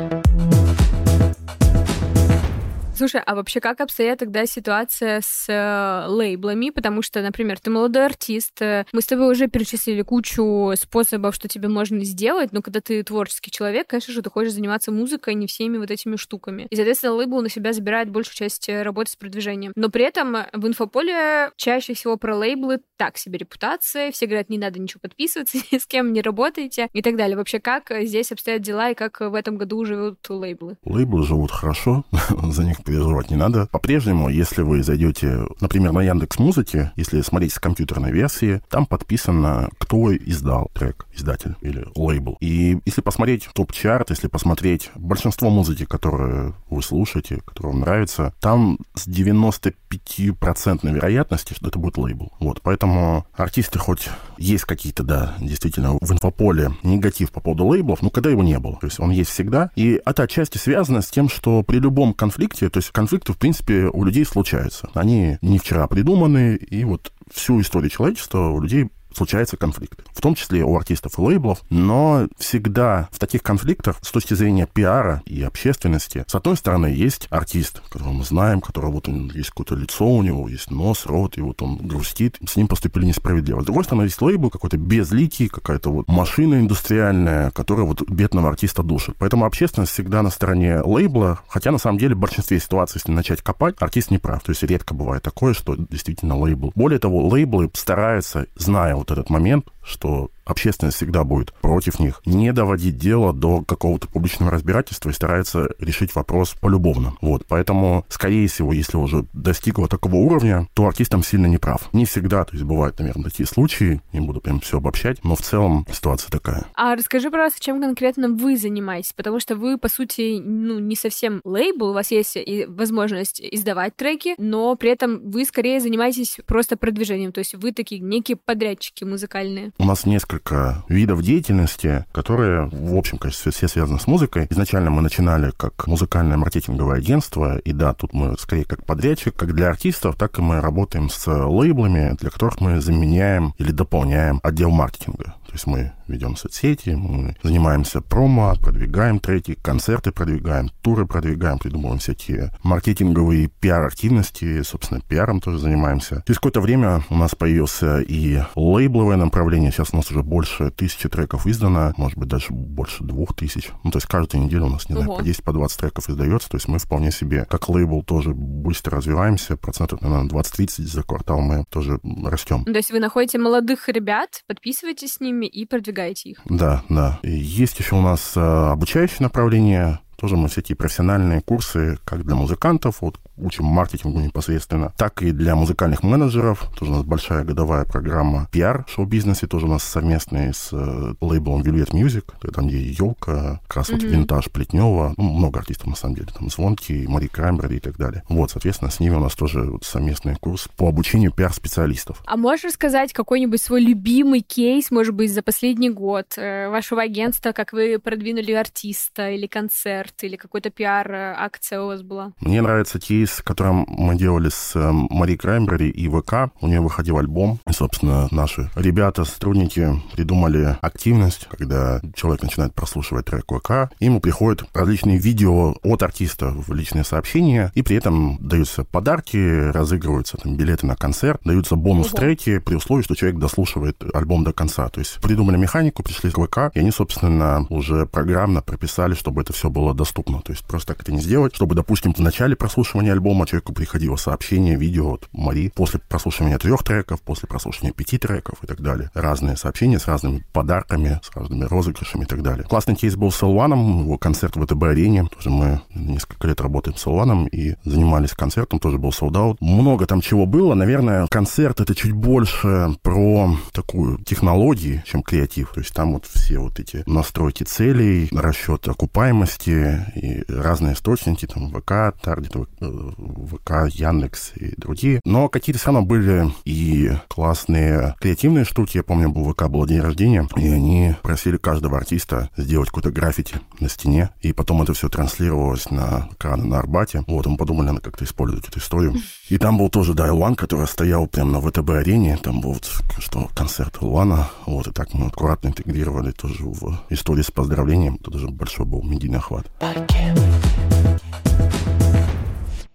Слушай, 2.96 3.22
а 3.26 3.34
вообще 3.34 3.58
как 3.58 3.80
обстоят 3.80 4.20
тогда 4.20 4.46
ситуация 4.46 5.20
с 5.20 5.46
э, 5.48 6.06
лейблами? 6.08 6.70
Потому 6.70 7.02
что, 7.02 7.20
например, 7.22 7.58
ты 7.58 7.68
молодой 7.68 8.06
артист, 8.06 8.62
э, 8.62 8.84
мы 8.92 9.00
с 9.00 9.06
тобой 9.06 9.32
уже 9.32 9.48
перечислили 9.48 10.02
кучу 10.02 10.72
способов, 10.76 11.34
что 11.34 11.48
тебе 11.48 11.66
можно 11.66 12.04
сделать, 12.04 12.52
но 12.52 12.62
когда 12.62 12.80
ты 12.80 13.02
творческий 13.02 13.50
человек, 13.50 13.88
конечно 13.88 14.14
же, 14.14 14.22
ты 14.22 14.30
хочешь 14.30 14.52
заниматься 14.52 14.92
музыкой, 14.92 15.34
не 15.34 15.48
всеми 15.48 15.76
вот 15.76 15.90
этими 15.90 16.14
штуками. 16.14 16.68
И, 16.70 16.76
соответственно, 16.76 17.14
лейбл 17.14 17.42
на 17.42 17.48
себя 17.48 17.72
забирает 17.72 18.10
большую 18.10 18.36
часть 18.36 18.68
э, 18.68 18.82
работы 18.82 19.10
с 19.10 19.16
продвижением. 19.16 19.72
Но 19.74 19.88
при 19.88 20.04
этом 20.04 20.36
в 20.52 20.64
инфополе 20.64 21.50
чаще 21.56 21.94
всего 21.94 22.16
про 22.16 22.36
лейблы 22.36 22.78
так 22.96 23.18
себе 23.18 23.38
репутация, 23.38 24.12
все 24.12 24.26
говорят, 24.26 24.50
не 24.50 24.58
надо 24.58 24.78
ничего 24.78 25.00
подписываться, 25.00 25.58
ни 25.72 25.78
с 25.78 25.86
кем 25.86 26.12
не 26.12 26.22
работаете 26.22 26.88
и 26.92 27.02
так 27.02 27.16
далее. 27.16 27.36
Вообще, 27.36 27.58
как 27.58 27.90
здесь 28.02 28.30
обстоят 28.30 28.62
дела 28.62 28.90
и 28.90 28.94
как 28.94 29.18
в 29.18 29.34
этом 29.34 29.56
году 29.56 29.84
живут 29.84 30.18
лейблы? 30.28 30.76
Лейблы 30.84 31.26
живут 31.26 31.50
хорошо, 31.50 32.04
за 32.50 32.62
них 32.62 32.83
переживать 32.84 33.30
не 33.30 33.36
надо. 33.36 33.66
По-прежнему, 33.66 34.28
если 34.28 34.62
вы 34.62 34.82
зайдете, 34.82 35.46
например, 35.60 35.92
на 35.92 36.02
Яндекс 36.02 36.38
Музыке, 36.38 36.92
если 36.96 37.20
смотреть 37.22 37.52
с 37.54 37.58
компьютерной 37.58 38.12
версии, 38.12 38.60
там 38.68 38.86
подписано, 38.86 39.70
кто 39.78 40.14
издал 40.14 40.70
трек, 40.74 41.06
издатель 41.14 41.56
или 41.60 41.86
лейбл. 41.94 42.36
И 42.40 42.78
если 42.84 43.00
посмотреть 43.00 43.48
топ-чарт, 43.52 44.10
если 44.10 44.28
посмотреть 44.28 44.90
большинство 44.94 45.50
музыки, 45.50 45.84
которую 45.84 46.54
вы 46.68 46.82
слушаете, 46.82 47.40
которая 47.44 47.72
вам 47.72 47.80
нравится, 47.80 48.34
там 48.40 48.78
с 48.94 49.06
95% 49.08 50.92
вероятностью, 50.92 51.56
что 51.56 51.68
это 51.68 51.78
будет 51.78 51.98
лейбл. 51.98 52.32
Вот, 52.40 52.60
поэтому 52.62 53.26
артисты 53.34 53.78
хоть 53.78 54.08
есть 54.38 54.64
какие-то, 54.64 55.02
да, 55.02 55.34
действительно, 55.40 55.98
в 56.00 56.12
инфополе 56.12 56.72
негатив 56.82 57.30
по 57.32 57.40
поводу 57.40 57.66
лейблов, 57.66 58.02
но 58.02 58.10
когда 58.10 58.30
его 58.30 58.42
не 58.42 58.58
было. 58.58 58.76
То 58.80 58.86
есть 58.86 59.00
он 59.00 59.10
есть 59.10 59.30
всегда. 59.30 59.70
И 59.76 60.00
это 60.04 60.24
отчасти 60.24 60.58
связано 60.58 61.02
с 61.02 61.10
тем, 61.10 61.28
что 61.28 61.62
при 61.62 61.78
любом 61.78 62.14
конфликте, 62.14 62.68
то 62.74 62.78
есть 62.78 62.90
конфликты, 62.90 63.32
в 63.32 63.38
принципе, 63.38 63.84
у 63.84 64.02
людей 64.02 64.24
случаются. 64.24 64.90
Они 64.94 65.38
не 65.42 65.60
вчера 65.60 65.86
придуманы, 65.86 66.56
и 66.56 66.82
вот 66.82 67.12
всю 67.32 67.60
историю 67.60 67.88
человечества 67.88 68.48
у 68.48 68.60
людей 68.60 68.90
случается 69.16 69.56
конфликт. 69.56 70.04
В 70.12 70.20
том 70.20 70.34
числе 70.34 70.64
у 70.64 70.76
артистов 70.76 71.18
и 71.18 71.22
лейблов, 71.22 71.60
но 71.70 72.28
всегда 72.38 73.08
в 73.10 73.18
таких 73.18 73.42
конфликтах 73.42 73.96
с 74.02 74.10
точки 74.10 74.34
зрения 74.34 74.66
пиара 74.72 75.22
и 75.26 75.42
общественности, 75.42 76.24
с 76.26 76.34
одной 76.34 76.56
стороны, 76.56 76.86
есть 76.86 77.26
артист, 77.30 77.80
которого 77.80 78.12
мы 78.12 78.24
знаем, 78.24 78.60
которого 78.60 78.92
вот 78.92 79.08
он, 79.08 79.30
есть 79.34 79.50
какое-то 79.50 79.74
лицо 79.74 80.06
у 80.06 80.22
него, 80.22 80.48
есть 80.48 80.70
нос, 80.70 81.06
рот, 81.06 81.38
и 81.38 81.40
вот 81.40 81.62
он 81.62 81.76
грустит, 81.76 82.38
с 82.46 82.56
ним 82.56 82.68
поступили 82.68 83.06
несправедливо. 83.06 83.60
С 83.60 83.64
другой 83.64 83.84
стороны, 83.84 84.04
есть 84.04 84.20
лейбл 84.20 84.50
какой-то 84.50 84.76
безликий, 84.76 85.48
какая-то 85.48 85.90
вот 85.90 86.08
машина 86.08 86.56
индустриальная, 86.56 87.50
которая 87.50 87.86
вот 87.86 88.08
бедного 88.08 88.48
артиста 88.48 88.82
душит. 88.82 89.16
Поэтому 89.18 89.44
общественность 89.44 89.92
всегда 89.92 90.22
на 90.22 90.30
стороне 90.30 90.80
лейбла, 90.80 91.40
хотя 91.48 91.70
на 91.70 91.78
самом 91.78 91.98
деле 91.98 92.14
в 92.14 92.18
большинстве 92.18 92.60
ситуаций, 92.60 93.00
если 93.02 93.12
начать 93.12 93.42
копать, 93.42 93.76
артист 93.78 94.10
не 94.10 94.18
прав. 94.18 94.42
То 94.42 94.50
есть 94.50 94.62
редко 94.62 94.94
бывает 94.94 95.22
такое, 95.22 95.54
что 95.54 95.76
действительно 95.76 96.36
лейбл. 96.36 96.72
Более 96.74 96.98
того, 96.98 97.26
лейблы 97.28 97.70
стараются, 97.74 98.46
зная 98.56 98.94
вот 99.04 99.10
этот 99.10 99.30
момент, 99.30 99.68
что 99.84 100.30
общественность 100.44 100.96
всегда 100.96 101.24
будет 101.24 101.52
против 101.54 101.98
них, 101.98 102.20
не 102.24 102.52
доводить 102.52 102.96
дело 102.96 103.32
до 103.32 103.62
какого-то 103.62 104.08
публичного 104.08 104.52
разбирательства 104.52 105.10
и 105.10 105.14
старается 105.14 105.68
решить 105.78 106.14
вопрос 106.14 106.54
полюбовно. 106.60 107.14
Вот, 107.20 107.44
поэтому, 107.48 108.04
скорее 108.08 108.46
всего, 108.48 108.72
если 108.72 108.96
уже 108.96 109.26
достигло 109.32 109.88
такого 109.88 110.16
уровня, 110.16 110.68
то 110.74 110.86
артист 110.86 111.10
там 111.10 111.22
сильно 111.22 111.46
не 111.46 111.58
прав. 111.58 111.88
Не 111.92 112.04
всегда, 112.04 112.44
то 112.44 112.52
есть 112.52 112.64
бывают, 112.64 112.98
наверное, 112.98 113.30
такие 113.30 113.46
случаи, 113.46 114.02
не 114.12 114.20
буду 114.20 114.40
прям 114.40 114.60
все 114.60 114.78
обобщать, 114.78 115.24
но 115.24 115.34
в 115.34 115.40
целом 115.40 115.86
ситуация 115.90 116.30
такая. 116.30 116.66
А 116.74 116.94
расскажи, 116.94 117.30
пожалуйста, 117.30 117.60
чем 117.60 117.80
конкретно 117.80 118.28
вы 118.28 118.56
занимаетесь, 118.56 119.12
потому 119.12 119.40
что 119.40 119.56
вы, 119.56 119.78
по 119.78 119.88
сути, 119.88 120.40
ну, 120.42 120.78
не 120.78 120.96
совсем 120.96 121.40
лейбл, 121.44 121.90
у 121.90 121.92
вас 121.92 122.10
есть 122.10 122.36
и 122.36 122.66
возможность 122.68 123.40
издавать 123.40 123.96
треки, 123.96 124.34
но 124.38 124.74
при 124.76 124.90
этом 124.90 125.30
вы 125.30 125.44
скорее 125.44 125.80
занимаетесь 125.80 126.38
просто 126.46 126.76
продвижением, 126.76 127.32
то 127.32 127.38
есть 127.38 127.54
вы 127.54 127.72
такие 127.72 128.00
некие 128.00 128.36
подрядчики 128.36 129.04
музыкальные. 129.04 129.72
У 129.76 129.84
нас 129.84 130.06
несколько 130.06 130.84
видов 130.88 131.22
деятельности, 131.22 132.04
которые, 132.12 132.66
в 132.66 132.96
общем, 132.96 133.18
конечно, 133.18 133.50
все 133.50 133.66
связаны 133.66 133.98
с 133.98 134.06
музыкой. 134.06 134.46
Изначально 134.50 134.90
мы 134.90 135.02
начинали 135.02 135.50
как 135.56 135.86
музыкальное 135.88 136.36
маркетинговое 136.36 136.98
агентство, 136.98 137.58
и 137.58 137.72
да, 137.72 137.92
тут 137.92 138.12
мы 138.12 138.38
скорее 138.38 138.64
как 138.64 138.84
подрядчик, 138.84 139.34
как 139.34 139.52
для 139.54 139.68
артистов, 139.68 140.14
так 140.16 140.38
и 140.38 140.42
мы 140.42 140.60
работаем 140.60 141.10
с 141.10 141.26
лейблами, 141.26 142.16
для 142.20 142.30
которых 142.30 142.60
мы 142.60 142.80
заменяем 142.80 143.52
или 143.58 143.72
дополняем 143.72 144.40
отдел 144.44 144.70
маркетинга. 144.70 145.34
То 145.54 145.56
есть 145.56 145.66
мы 145.68 145.92
ведем 146.08 146.34
соцсети, 146.34 146.90
мы 146.90 147.36
занимаемся 147.44 148.00
промо, 148.00 148.54
продвигаем 148.60 149.20
треки, 149.20 149.54
концерты 149.54 150.10
продвигаем, 150.10 150.68
туры 150.82 151.06
продвигаем, 151.06 151.60
придумываем 151.60 152.00
всякие 152.00 152.50
маркетинговые 152.64 153.46
пиар-активности, 153.46 154.62
собственно, 154.62 155.00
пиаром 155.00 155.40
тоже 155.40 155.58
занимаемся. 155.58 156.24
Через 156.26 156.38
какое-то 156.38 156.60
время 156.60 157.04
у 157.08 157.14
нас 157.14 157.36
появился 157.36 158.00
и 158.00 158.40
лейбловое 158.56 159.16
направление. 159.16 159.70
Сейчас 159.70 159.90
у 159.92 159.96
нас 159.96 160.10
уже 160.10 160.24
больше 160.24 160.72
тысячи 160.72 161.08
треков 161.08 161.46
издано, 161.46 161.92
может 161.96 162.18
быть, 162.18 162.28
даже 162.28 162.46
больше 162.50 163.04
двух 163.04 163.36
тысяч. 163.36 163.70
Ну, 163.84 163.92
то 163.92 163.98
есть 163.98 164.08
каждую 164.08 164.42
неделю 164.42 164.64
у 164.64 164.70
нас, 164.70 164.88
не 164.88 164.96
Ого. 164.96 165.04
знаю, 165.04 165.18
по 165.18 165.24
10, 165.24 165.44
по 165.44 165.52
20 165.52 165.78
треков 165.78 166.10
издается. 166.10 166.48
То 166.50 166.56
есть 166.56 166.66
мы 166.66 166.80
вполне 166.80 167.12
себе, 167.12 167.46
как 167.48 167.68
лейбл, 167.68 168.02
тоже 168.02 168.34
быстро 168.34 168.96
развиваемся. 168.96 169.56
Процентов, 169.56 170.02
наверное, 170.02 170.28
20-30 170.28 170.82
за 170.82 171.04
квартал 171.04 171.40
мы 171.40 171.64
тоже 171.70 172.00
растем. 172.24 172.64
То 172.64 172.72
есть 172.72 172.90
вы 172.90 172.98
находите 172.98 173.38
молодых 173.38 173.88
ребят, 173.88 174.42
подписываетесь 174.48 175.12
с 175.12 175.20
ними, 175.20 175.43
и 175.46 175.64
продвигаете 175.66 176.30
их. 176.30 176.40
Да, 176.46 176.82
да. 176.88 177.18
Есть 177.22 177.78
еще 177.78 177.96
у 177.96 178.00
нас 178.00 178.32
э, 178.36 178.40
обучающее 178.40 179.18
направление, 179.20 180.00
тоже 180.16 180.36
мы 180.36 180.48
всякие 180.48 180.76
профессиональные 180.76 181.40
курсы, 181.40 181.98
как 182.04 182.24
для 182.24 182.34
музыкантов, 182.34 183.00
вот 183.00 183.18
учим 183.36 183.64
маркетингу 183.64 184.20
непосредственно, 184.20 184.92
так 184.96 185.22
и 185.22 185.32
для 185.32 185.56
музыкальных 185.56 186.02
менеджеров. 186.02 186.70
Тоже 186.78 186.92
у 186.92 186.96
нас 186.96 187.04
большая 187.04 187.44
годовая 187.44 187.84
программа 187.84 188.48
PR 188.52 188.84
шоу-бизнесе, 188.88 189.46
тоже 189.46 189.66
у 189.66 189.70
нас 189.70 189.82
совместный 189.82 190.54
с 190.54 190.70
э, 190.72 191.14
лейблом 191.20 191.62
Velvet 191.62 191.90
Music, 191.90 192.24
там, 192.52 192.68
где 192.68 192.80
елка, 192.80 193.60
как 193.66 193.76
раз 193.76 193.90
mm-hmm. 193.90 193.94
вот 193.94 194.02
винтаж 194.02 194.50
Плетнева, 194.50 195.14
ну, 195.16 195.24
много 195.24 195.60
артистов 195.60 195.88
на 195.88 195.96
самом 195.96 196.16
деле, 196.16 196.28
там 196.36 196.48
Звонки, 196.48 197.06
Мари 197.08 197.26
Краймбери 197.26 197.76
и 197.76 197.80
так 197.80 197.96
далее. 197.96 198.22
Вот, 198.28 198.50
соответственно, 198.50 198.90
с 198.90 199.00
ними 199.00 199.14
у 199.14 199.20
нас 199.20 199.34
тоже 199.34 199.62
вот 199.62 199.84
совместный 199.84 200.36
курс 200.36 200.68
по 200.76 200.88
обучению 200.88 201.32
PR-специалистов. 201.32 202.22
А 202.26 202.36
можешь 202.36 202.64
рассказать 202.64 203.12
какой-нибудь 203.12 203.60
свой 203.60 203.80
любимый 203.80 204.40
кейс, 204.40 204.90
может 204.90 205.14
быть, 205.14 205.32
за 205.32 205.42
последний 205.42 205.90
год 205.90 206.34
э, 206.36 206.68
вашего 206.68 207.02
агентства, 207.02 207.52
как 207.52 207.72
вы 207.72 207.98
продвинули 207.98 208.52
артиста 208.52 209.30
или 209.30 209.46
концерт, 209.46 210.03
или 210.22 210.36
какой-то 210.36 210.70
пиар-акция 210.70 211.80
у 211.80 211.86
вас 211.86 212.02
была? 212.02 212.32
Мне 212.40 212.62
нравится 212.62 213.00
кейс 213.00 213.24
релиз, 213.24 213.42
который 213.42 213.84
мы 213.88 214.16
делали 214.16 214.50
с 214.50 214.72
э, 214.76 214.92
Мари 214.92 215.36
Краймбери 215.36 215.88
и 215.88 216.08
ВК. 216.08 216.50
У 216.60 216.66
нее 216.66 216.80
выходил 216.80 217.18
альбом. 217.18 217.58
И, 217.66 217.72
собственно, 217.72 218.28
наши 218.30 218.70
ребята, 218.76 219.24
сотрудники 219.24 219.88
придумали 220.12 220.76
активность, 220.80 221.46
когда 221.48 222.00
человек 222.14 222.42
начинает 222.42 222.74
прослушивать 222.74 223.26
трек 223.26 223.44
ВК, 223.48 223.92
ему 224.00 224.20
приходят 224.20 224.64
различные 224.74 225.18
видео 225.18 225.74
от 225.82 226.02
артиста 226.02 226.50
в 226.50 226.72
личные 226.74 227.04
сообщения, 227.04 227.72
и 227.74 227.82
при 227.82 227.96
этом 227.96 228.36
даются 228.40 228.84
подарки, 228.84 229.70
разыгрываются 229.70 230.36
там 230.36 230.56
билеты 230.56 230.86
на 230.86 230.96
концерт, 230.96 231.40
даются 231.44 231.76
бонус-треки 231.76 232.58
при 232.58 232.74
условии, 232.74 233.02
что 233.02 233.14
человек 233.14 233.38
дослушивает 233.40 234.02
альбом 234.14 234.44
до 234.44 234.52
конца. 234.52 234.88
То 234.88 235.00
есть 235.00 235.20
придумали 235.22 235.56
механику, 235.56 236.02
пришли 236.02 236.30
к 236.30 236.38
ВК, 236.38 236.70
и 236.74 236.80
они, 236.80 236.90
собственно, 236.90 237.66
уже 237.70 238.06
программно 238.06 238.60
прописали, 238.60 239.14
чтобы 239.14 239.42
это 239.42 239.52
все 239.52 239.70
было 239.70 239.93
доступно. 239.94 240.42
То 240.42 240.52
есть 240.52 240.64
просто 240.64 240.94
так 240.94 241.02
это 241.02 241.12
не 241.12 241.20
сделать, 241.20 241.54
чтобы, 241.54 241.74
допустим, 241.74 242.12
в 242.14 242.18
начале 242.18 242.56
прослушивания 242.56 243.12
альбома 243.12 243.46
человеку 243.46 243.72
приходило 243.72 244.16
сообщение, 244.16 244.76
видео 244.76 245.14
от 245.14 245.28
Мари 245.32 245.72
после 245.74 246.00
прослушивания 246.00 246.58
трех 246.58 246.82
треков, 246.82 247.20
после 247.22 247.48
прослушивания 247.48 247.92
пяти 247.92 248.18
треков 248.18 248.62
и 248.62 248.66
так 248.66 248.80
далее. 248.80 249.10
Разные 249.14 249.56
сообщения 249.56 249.98
с 249.98 250.06
разными 250.06 250.44
подарками, 250.52 251.20
с 251.22 251.34
разными 251.34 251.64
розыгрышами 251.64 252.24
и 252.24 252.26
так 252.26 252.42
далее. 252.42 252.64
Классный 252.64 252.96
кейс 252.96 253.16
был 253.16 253.30
с 253.30 253.42
Элваном, 253.42 254.02
его 254.04 254.18
концерт 254.18 254.56
в 254.56 254.64
ВТБ-арене. 254.64 255.26
Тоже 255.26 255.50
мы 255.50 255.80
несколько 255.94 256.46
лет 256.46 256.60
работаем 256.60 256.96
с 256.96 257.06
Элваном 257.06 257.46
и 257.46 257.74
занимались 257.84 258.32
концертом, 258.32 258.78
тоже 258.78 258.98
был 258.98 259.12
солдат. 259.12 259.60
Много 259.60 260.06
там 260.06 260.20
чего 260.20 260.46
было. 260.46 260.74
Наверное, 260.74 261.26
концерт 261.28 261.80
это 261.80 261.94
чуть 261.94 262.12
больше 262.12 262.94
про 263.02 263.56
такую 263.72 264.18
технологию, 264.24 265.02
чем 265.06 265.22
креатив. 265.22 265.72
То 265.74 265.80
есть 265.80 265.94
там 265.94 266.14
вот 266.14 266.26
все 266.26 266.58
вот 266.58 266.78
эти 266.80 267.02
настройки 267.06 267.64
целей, 267.64 268.28
расчет 268.32 268.86
окупаемости 268.88 269.83
и 270.14 270.44
разные 270.48 270.94
источники, 270.94 271.46
там 271.46 271.70
ВК, 271.70 272.16
Таргет, 272.20 272.54
ВК, 272.54 273.88
Яндекс 273.88 274.52
и 274.56 274.74
другие. 274.76 275.20
Но 275.24 275.48
какие-то 275.48 275.78
все 275.78 275.86
равно 275.92 276.02
были 276.02 276.50
и 276.64 277.12
классные 277.28 278.14
креативные 278.20 278.64
штуки. 278.64 278.96
Я 278.96 279.02
помню, 279.02 279.30
был 279.30 279.52
ВК, 279.52 279.68
был 279.68 279.86
день 279.86 280.00
рождения, 280.00 280.48
и 280.56 280.68
они 280.68 281.14
просили 281.22 281.56
каждого 281.56 281.96
артиста 281.96 282.50
сделать 282.56 282.88
какой-то 282.88 283.10
граффити 283.10 283.56
на 283.80 283.88
стене, 283.88 284.30
и 284.40 284.52
потом 284.52 284.82
это 284.82 284.94
все 284.94 285.08
транслировалось 285.08 285.90
на 285.90 286.28
экраны 286.32 286.64
на 286.64 286.78
Арбате. 286.78 287.24
Вот, 287.26 287.46
мы 287.46 287.56
подумали, 287.56 287.88
надо 287.88 288.00
как-то 288.00 288.24
использовать 288.24 288.68
эту 288.68 288.78
историю. 288.78 289.14
И 289.48 289.58
там 289.58 289.78
был 289.78 289.88
тоже, 289.88 290.14
да, 290.14 290.28
Илван, 290.28 290.54
который 290.54 290.86
стоял 290.86 291.26
прямо 291.26 291.52
на 291.52 291.60
ВТБ-арене, 291.60 292.36
там 292.36 292.60
был 292.60 292.72
вот, 292.74 292.90
что, 293.18 293.48
концерт 293.54 293.98
Илвана, 294.00 294.48
вот, 294.66 294.86
и 294.86 294.90
так 294.90 295.14
мы 295.14 295.26
аккуратно 295.26 295.68
интегрировали 295.68 296.32
тоже 296.32 296.64
в 296.64 297.00
историю 297.10 297.44
с 297.44 297.50
поздравлением. 297.50 298.16
Это 298.20 298.30
тоже 298.30 298.48
большой 298.48 298.86
был 298.86 299.02
медийный 299.02 299.38
охват. 299.38 299.66
I 299.80 299.92
can't. 300.06 301.43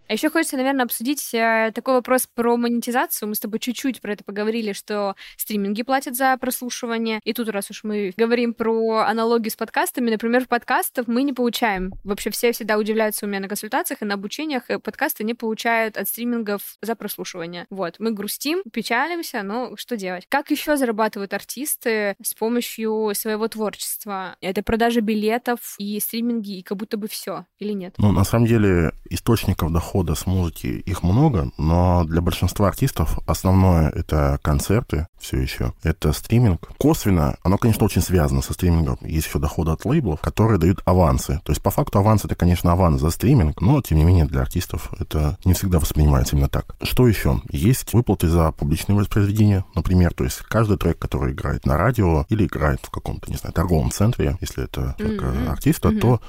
А 0.10 0.13
еще 0.13 0.32
хочется, 0.32 0.58
наверное, 0.58 0.86
обсудить 0.86 1.36
э, 1.36 1.72
такой 1.74 1.93
вопрос 1.93 2.26
про 2.26 2.58
монетизацию. 2.58 3.30
Мы 3.30 3.36
с 3.36 3.39
тобой 3.39 3.60
чуть-чуть 3.60 4.02
про 4.02 4.13
это 4.13 4.24
поговорили, 4.24 4.74
что 4.74 5.15
стриминги 5.38 5.84
платят 5.84 6.15
за 6.15 6.36
прослушивание. 6.38 7.19
И 7.24 7.34
тут, 7.34 7.48
раз 7.50 7.69
уж 7.69 7.84
мы 7.84 8.12
говорим 8.17 8.56
про 8.56 9.02
аналогию 9.02 9.52
с 9.52 9.56
подкастами, 9.56 10.10
например, 10.10 10.45
в 10.45 10.48
подкастах 10.48 11.06
мы 11.06 11.22
не 11.22 11.32
получаем. 11.32 11.93
Вообще 12.04 12.32
все 12.32 12.52
всегда 12.54 12.80
удивляются 12.80 13.28
у 13.28 13.30
меня 13.30 13.39
на 13.39 13.48
консультациях 13.48 14.02
и 14.02 14.06
на 14.06 14.15
обучениях. 14.15 14.63
Э, 14.69 14.80
подкасты 14.80 15.24
не 15.24 15.36
получают 15.36 15.95
от 15.95 16.08
стримингов 16.08 16.78
за 16.82 16.95
прослушивание. 16.95 17.67
Вот, 17.69 17.98
мы 18.00 18.10
грустим, 18.10 18.63
печалимся, 18.74 19.43
но 19.43 19.76
что 19.76 19.95
делать? 19.95 20.26
Как 20.28 20.50
еще 20.50 20.76
зарабатывают 20.76 21.36
артисты 21.36 22.15
с 22.24 22.34
помощью 22.34 23.12
своего 23.13 23.48
творчества? 23.48 24.38
Это 24.41 24.63
продажа 24.63 25.02
билетов 25.02 25.76
и 25.78 26.00
стриминги, 26.00 26.58
и 26.58 26.63
как 26.63 26.80
будто 26.80 26.98
бы 26.98 27.08
все, 27.08 27.45
или 27.60 27.74
нет? 27.74 27.93
Ну, 28.00 28.12
на 28.12 28.24
самом 28.24 28.48
деле, 28.48 28.91
источников 29.12 29.72
дохода 29.72 29.99
с 30.16 30.26
музыки 30.26 30.68
их 30.68 31.04
много, 31.04 31.52
но 31.58 32.04
для 32.06 32.22
большинства 32.22 32.68
артистов 32.68 33.20
основное 33.28 33.90
это 33.90 34.40
концерты 34.42 35.08
все 35.20 35.38
еще, 35.38 35.74
это 35.84 36.14
стриминг. 36.14 36.70
Косвенно, 36.78 37.38
оно, 37.44 37.58
конечно, 37.58 37.86
очень 37.86 38.02
связано 38.02 38.42
со 38.42 38.54
стримингом. 38.54 38.98
Есть 39.02 39.28
еще 39.28 39.40
доходы 39.40 39.72
от 39.72 39.86
лейблов, 39.86 40.22
которые 40.22 40.58
дают 40.58 40.82
авансы. 40.86 41.42
То 41.44 41.52
есть, 41.52 41.62
по 41.62 41.72
факту, 41.72 42.00
аванс 42.00 42.26
это, 42.26 42.36
конечно, 42.36 42.72
аванс 42.72 43.02
за 43.02 43.10
стриминг, 43.10 43.62
но, 43.62 43.82
тем 43.82 43.98
не 43.98 44.04
менее, 44.04 44.26
для 44.26 44.42
артистов 44.42 44.92
это 45.00 45.38
не 45.46 45.54
всегда 45.54 45.80
воспринимается 45.80 46.36
именно 46.36 46.50
так. 46.50 46.76
Что 46.82 47.08
еще? 47.08 47.42
Есть 47.50 47.94
выплаты 47.94 48.28
за 48.28 48.52
публичные 48.52 48.98
воспроизведения, 48.98 49.66
например, 49.76 50.14
то 50.14 50.24
есть 50.24 50.38
каждый 50.38 50.78
трек, 50.78 50.98
который 50.98 51.34
играет 51.34 51.66
на 51.66 51.78
радио 51.78 52.26
или 52.30 52.46
играет 52.46 52.80
в 52.84 52.90
каком-то, 52.90 53.30
не 53.30 53.38
знаю, 53.38 53.54
торговом 53.54 53.92
центре, 53.92 54.38
если 54.42 54.64
это 54.64 54.96
mm-hmm. 54.98 55.50
артиста, 55.50 55.90
mm-hmm. 55.90 56.00
то 56.00 56.22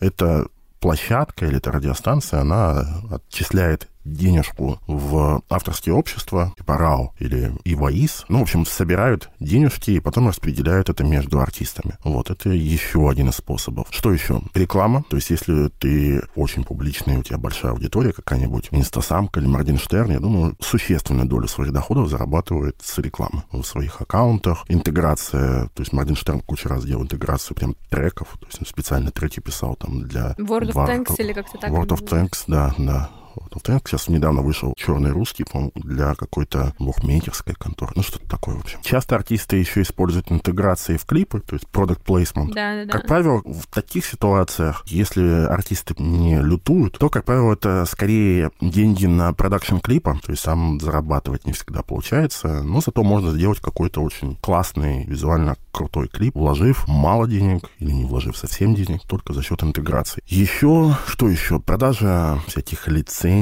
это 0.00 0.48
площадка 0.80 1.46
или 1.46 1.58
эта 1.58 1.70
радиостанция, 1.70 2.40
она 2.40 2.84
отчисляет 3.10 3.88
денежку 4.12 4.78
в 4.86 5.42
авторские 5.48 5.94
общества, 5.94 6.52
типа 6.56 6.76
РАО 6.76 7.14
или 7.18 7.52
ИВАИС. 7.64 8.26
Ну, 8.28 8.40
в 8.40 8.42
общем, 8.42 8.66
собирают 8.66 9.30
денежки 9.40 9.92
и 9.92 10.00
потом 10.00 10.28
распределяют 10.28 10.88
это 10.88 11.04
между 11.04 11.40
артистами. 11.40 11.96
Вот, 12.04 12.30
это 12.30 12.50
еще 12.50 13.08
один 13.08 13.28
из 13.28 13.36
способов. 13.36 13.86
Что 13.90 14.12
еще? 14.12 14.40
Реклама. 14.54 15.04
То 15.08 15.16
есть, 15.16 15.30
если 15.30 15.68
ты 15.78 16.22
очень 16.34 16.64
публичный, 16.64 17.16
у 17.16 17.22
тебя 17.22 17.38
большая 17.38 17.72
аудитория 17.72 18.12
какая-нибудь, 18.12 18.68
Инстасамка 18.70 19.40
или 19.40 19.46
Моргенштерн, 19.46 20.10
я 20.12 20.20
думаю, 20.20 20.56
существенную 20.60 21.26
долю 21.26 21.48
своих 21.48 21.72
доходов 21.72 22.08
зарабатывает 22.08 22.76
с 22.82 22.98
рекламы 22.98 23.44
в 23.52 23.62
своих 23.62 24.00
аккаунтах. 24.00 24.64
Интеграция, 24.68 25.68
то 25.74 25.82
есть 25.82 25.92
Моргенштерн 25.92 26.40
кучу 26.40 26.68
раз 26.68 26.84
делал 26.84 27.02
интеграцию 27.02 27.56
прям 27.56 27.74
треков, 27.88 28.36
то 28.40 28.46
есть 28.46 28.60
он 28.60 28.66
специально 28.66 29.10
треки 29.10 29.40
писал 29.40 29.76
там 29.76 30.02
для... 30.02 30.34
World 30.38 30.72
of 30.72 30.74
War... 30.74 30.86
Tanks 30.88 31.16
или 31.18 31.32
как-то 31.32 31.58
так? 31.58 31.70
World 31.70 31.88
of 31.88 32.02
Tanks, 32.06 32.44
да, 32.46 32.74
да. 32.78 33.10
Вот, 33.52 33.66
сейчас 33.84 34.08
недавно 34.08 34.42
вышел 34.42 34.74
черный 34.76 35.10
русский, 35.10 35.44
по 35.44 35.70
для 35.74 36.14
какой-то 36.14 36.74
бухмейтерской 36.78 37.54
конторы. 37.54 37.92
Ну, 37.96 38.02
что-то 38.02 38.28
такое, 38.28 38.56
в 38.56 38.60
общем. 38.60 38.78
Часто 38.82 39.16
артисты 39.16 39.56
еще 39.56 39.82
используют 39.82 40.30
интеграции 40.30 40.96
в 40.96 41.04
клипы, 41.04 41.40
то 41.40 41.54
есть 41.54 41.66
product 41.72 42.04
placement. 42.04 42.52
Да, 42.52 42.76
да, 42.76 42.84
да. 42.84 42.92
Как 42.92 43.06
правило, 43.06 43.42
в 43.44 43.66
таких 43.66 44.04
ситуациях, 44.06 44.82
если 44.86 45.46
артисты 45.46 45.94
не 45.98 46.40
лютуют, 46.40 46.98
то, 46.98 47.08
как 47.08 47.24
правило, 47.24 47.52
это 47.52 47.84
скорее 47.86 48.50
деньги 48.60 49.06
на 49.06 49.32
продакшн 49.32 49.78
клипа, 49.78 50.18
то 50.24 50.32
есть 50.32 50.42
сам 50.42 50.80
зарабатывать 50.80 51.46
не 51.46 51.52
всегда 51.52 51.82
получается, 51.82 52.62
но 52.62 52.80
зато 52.80 53.02
можно 53.02 53.32
сделать 53.32 53.60
какой-то 53.60 54.00
очень 54.00 54.36
классный, 54.36 55.04
визуально 55.04 55.56
крутой 55.72 56.08
клип, 56.08 56.34
вложив 56.34 56.86
мало 56.88 57.26
денег 57.26 57.70
или 57.78 57.92
не 57.92 58.04
вложив 58.04 58.36
совсем 58.36 58.74
денег, 58.74 59.02
только 59.06 59.32
за 59.32 59.42
счет 59.42 59.62
интеграции. 59.62 60.22
Еще, 60.26 60.96
что 61.06 61.28
еще? 61.28 61.60
Продажа 61.60 62.40
всяких 62.46 62.88
лицензий, 62.88 63.39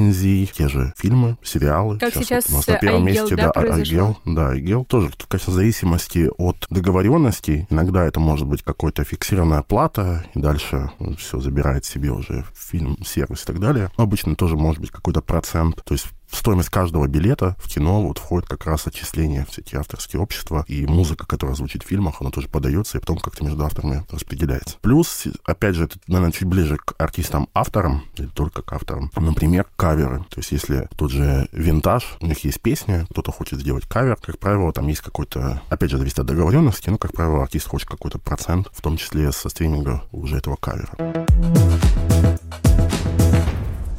те 0.55 0.69
же 0.69 0.93
фильмы, 0.97 1.37
сериалы. 1.43 1.99
Как 1.99 2.15
сейчас, 2.15 2.45
сейчас 2.45 2.49
вот 2.49 2.53
у 2.53 2.57
нас 2.57 2.67
на 2.67 2.77
первом 2.79 3.07
Айгел, 3.07 3.23
месте, 3.23 3.37
да, 3.37 3.53
да, 3.55 3.75
Айгел, 3.75 4.19
да, 4.25 4.49
Айгел. 4.51 4.85
Тоже, 4.85 5.11
конечно, 5.29 5.53
в 5.53 5.57
зависимости 5.57 6.31
от 6.39 6.67
договоренностей, 6.71 7.67
иногда 7.71 8.05
это 8.05 8.21
может 8.21 8.47
быть 8.47 8.63
какая-то 8.63 9.05
фиксированная 9.05 9.63
плата, 9.63 10.25
и 10.35 10.41
дальше 10.41 10.91
все 11.19 11.41
забирает 11.41 11.85
себе 11.85 12.11
уже 12.11 12.45
фильм, 12.55 12.99
сервис 13.05 13.43
и 13.43 13.47
так 13.47 13.61
далее. 13.61 13.91
Но 13.97 14.05
обычно 14.05 14.37
тоже 14.37 14.57
может 14.57 14.81
быть 14.81 14.91
какой-то 14.91 15.21
процент. 15.21 15.83
То 15.85 15.95
есть 15.95 16.07
стоимость 16.31 16.69
каждого 16.69 17.07
билета 17.07 17.57
в 17.59 17.69
кино 17.69 18.03
вот 18.03 18.19
входит 18.19 18.49
как 18.49 18.67
раз 18.67 18.87
отчисление 18.87 19.47
в 19.51 19.59
эти 19.59 19.75
авторские 19.77 20.21
общества, 20.21 20.65
и 20.69 20.87
музыка, 20.87 21.27
которая 21.27 21.57
звучит 21.57 21.83
в 21.83 21.87
фильмах, 21.87 22.21
она 22.21 22.31
тоже 22.31 22.49
подается, 22.49 22.99
и 22.99 23.01
потом 23.01 23.19
как-то 23.19 23.45
между 23.45 23.65
авторами 23.65 24.05
распределяется. 24.11 24.77
Плюс, 24.81 25.25
опять 25.45 25.75
же, 25.75 25.85
это, 25.85 25.99
наверное, 26.07 26.33
чуть 26.33 26.49
ближе 26.49 26.77
к 26.77 26.95
артистам-авторам, 26.99 28.05
или 28.17 28.27
только 28.27 28.63
к 28.63 28.73
авторам. 28.73 29.11
Например, 29.17 29.67
каверы. 29.77 30.25
То 30.31 30.39
есть, 30.41 30.53
если 30.53 30.89
тот 30.97 31.11
же 31.11 31.49
винтаж, 31.53 32.17
у 32.21 32.27
них 32.27 32.45
есть 32.45 32.61
песня, 32.61 33.07
кто-то 33.11 33.33
хочет 33.33 33.61
сделать 33.61 33.87
кавер, 33.87 34.17
как 34.17 34.39
правило, 34.39 34.73
там 34.73 34.87
есть 34.89 35.01
какой-то, 35.01 35.63
опять 35.69 35.91
же, 35.91 35.99
зависит 35.99 36.19
от 36.19 36.27
договоренности, 36.27 36.91
но, 36.91 36.99
как 36.99 37.13
правило, 37.13 37.43
артист 37.43 37.69
хочет 37.69 37.89
какой-то 37.89 38.19
процент, 38.19 38.69
в 38.73 38.83
том 38.83 38.97
числе 38.97 39.33
со 39.33 39.49
стриминга 39.49 40.03
уже 40.13 40.37
этого 40.37 40.57
кавера. 40.57 40.91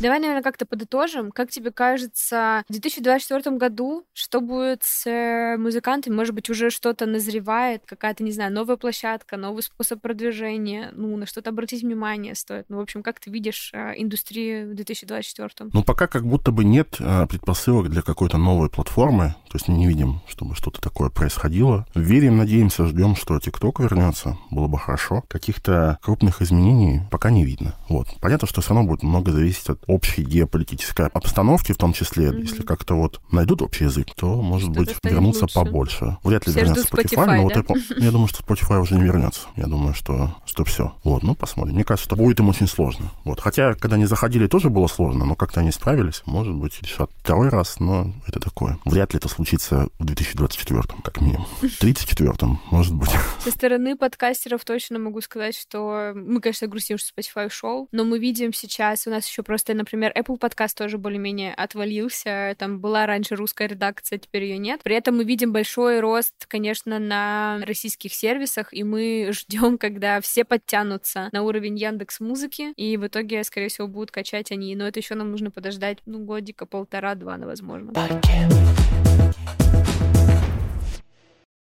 Давай, 0.02 0.20
наверное, 0.20 0.44
как-то 0.44 0.66
подытожим. 0.66 1.30
Как 1.30 1.52
тебе 1.52 1.72
кажется, 1.72 2.64
в 2.70 2.72
2024 2.72 3.58
году 3.58 4.06
что 4.14 4.40
будет 4.40 4.84
с 4.84 5.06
э, 5.06 5.58
музыкантами? 5.58 6.16
Может 6.16 6.34
быть, 6.34 6.50
уже 6.50 6.70
что-то 6.70 7.06
назревает, 7.06 7.84
какая-то, 7.86 8.24
не 8.24 8.32
знаю, 8.32 8.54
новая 8.54 8.78
площадка, 8.78 9.36
новый 9.36 9.62
способ 9.62 10.02
продвижения, 10.02 10.92
ну, 10.94 11.18
на 11.18 11.26
что-то 11.26 11.50
обратить 11.50 11.84
внимание 11.84 12.34
стоит. 12.36 12.66
Ну, 12.70 12.78
в 12.78 12.82
общем, 12.82 13.04
как 13.04 13.20
ты 13.20 13.30
видишь 13.30 13.72
э, 13.74 13.96
индустрию 13.98 14.72
в 14.72 14.76
2024? 14.76 15.72
Ну, 15.74 15.84
пока 15.84 16.08
как 16.08 16.26
будто 16.26 16.54
бы 16.54 16.64
нет 16.64 16.96
э, 17.00 17.28
предпосылок 17.28 17.90
для 17.90 18.02
какой-то 18.02 18.38
новой 18.38 18.70
платформы, 18.70 19.36
то 19.50 19.56
есть 19.58 19.68
мы 19.68 19.78
не 19.78 19.88
видим, 19.88 20.22
чтобы 20.28 20.56
что-то 20.56 20.80
такое 20.80 21.10
происходило. 21.10 21.86
Верим, 21.94 22.38
надеемся, 22.38 22.86
ждем, 22.86 23.18
что 23.18 23.36
TikTok 23.36 23.82
вернется, 23.82 24.38
было 24.50 24.68
бы 24.68 24.80
хорошо. 24.80 25.24
Каких-то 25.28 26.00
крупных 26.02 26.42
изменений 26.42 27.02
пока 27.12 27.32
не 27.32 27.44
видно. 27.44 27.76
Вот. 27.90 28.08
Понятно, 28.22 28.48
что 28.48 28.62
все 28.62 28.74
равно 28.74 28.88
будет 28.88 29.04
много 29.04 29.32
зависеть 29.32 29.70
от 29.70 29.88
общей 29.89 30.23
геополитической 30.23 31.08
обстановки, 31.08 31.73
в 31.73 31.78
том 31.78 31.93
числе, 31.93 32.28
mm-hmm. 32.28 32.41
если 32.41 32.62
как-то 32.62 32.93
вот 32.93 33.19
найдут 33.32 33.62
общий 33.62 33.86
язык, 33.86 34.08
то, 34.15 34.41
может 34.41 34.69
быть, 34.69 34.95
вернутся 35.04 35.43
лучше. 35.43 35.56
побольше. 35.56 36.17
Вряд 36.23 36.45
ли 36.45 36.52
все 36.52 36.62
вернется 36.62 36.88
Spotify, 36.88 37.10
Spotify, 37.10 37.41
но 37.41 37.49
да? 37.49 37.63
вот 37.67 37.78
я, 37.89 37.95
я 38.06 38.12
думаю, 38.12 38.28
что 38.28 38.43
Spotify 38.43 38.80
уже 38.80 38.95
не 38.95 39.04
вернется. 39.04 39.41
Я 39.56 39.65
думаю, 39.65 39.93
что, 39.93 40.36
что 40.45 40.63
все. 40.63 40.93
Вот, 41.04 41.23
ну, 41.23 41.36
посмотрим. 41.36 41.75
Мне 41.75 41.84
кажется, 41.84 42.06
что 42.06 42.15
будет 42.15 42.39
им 42.39 42.49
очень 42.49 42.67
сложно. 42.67 43.12
Вот. 43.23 43.39
Хотя, 43.39 43.73
когда 43.73 43.95
они 43.95 44.06
заходили, 44.06 44.47
тоже 44.47 44.69
было 44.69 44.88
сложно, 44.88 45.25
но 45.25 45.36
как-то 45.36 45.60
они 45.60 45.71
справились. 45.71 46.21
Может 46.25 46.54
быть, 46.54 46.82
решат 46.82 47.10
второй 47.17 47.49
раз, 47.49 47.80
но 47.80 48.13
это 48.28 48.39
такое. 48.39 48.78
Вряд 48.86 49.13
ли 49.13 49.17
это 49.17 49.28
случится 49.28 49.89
в 49.97 50.06
2024, 50.06 50.84
как 51.04 51.21
минимум. 51.21 51.47
В 51.62 51.80
34 51.80 52.34
может 52.71 52.93
быть. 52.93 53.10
Со 53.43 53.52
стороны 53.52 53.95
подкастеров 53.95 54.63
точно 54.63 54.99
могу 54.99 55.21
сказать, 55.21 55.58
что 55.58 56.12
мы, 56.13 56.41
конечно, 56.41 56.67
грустим, 56.67 56.97
что 56.97 57.12
Spotify 57.13 57.47
ушел, 57.47 57.88
но 57.91 58.04
мы 58.04 58.19
видим 58.19 58.54
сейчас, 58.54 59.08
у 59.08 59.10
нас 59.10 59.28
еще 59.28 59.43
просто, 59.43 59.73
например, 59.80 60.12
Apple 60.15 60.38
подкаст 60.38 60.78
тоже 60.78 60.98
более-менее 60.98 61.54
отвалился. 61.54 62.56
Там 62.60 62.80
была 62.80 63.08
раньше 63.08 63.36
русская 63.36 63.68
редакция, 63.68 64.20
теперь 64.20 64.44
ее 64.44 64.58
нет. 64.60 64.82
При 64.84 64.96
этом 64.96 65.18
мы 65.18 65.24
видим 65.24 65.52
большой 65.52 66.00
рост, 66.00 66.46
конечно, 66.48 67.00
на 67.00 67.60
российских 67.65 68.13
сервисах, 68.13 68.72
и 68.74 68.84
мы 68.84 69.30
ждем, 69.34 69.78
когда 69.78 70.22
все 70.22 70.46
подтянутся 70.46 71.30
на 71.32 71.44
уровень 71.44 71.78
Яндекс 71.78 72.20
Музыки, 72.20 72.74
и 72.76 72.98
в 72.98 73.08
итоге, 73.08 73.44
скорее 73.44 73.70
всего, 73.70 73.88
будут 73.88 74.12
качать 74.12 74.52
они. 74.52 74.76
Но 74.76 74.88
это 74.88 75.00
еще 75.00 75.15
нам 75.15 75.32
нужно 75.32 75.50
подождать, 75.50 75.98
ну, 76.06 76.20
годика, 76.20 76.65
полтора-два, 76.65 77.38
возможно. 77.38 77.94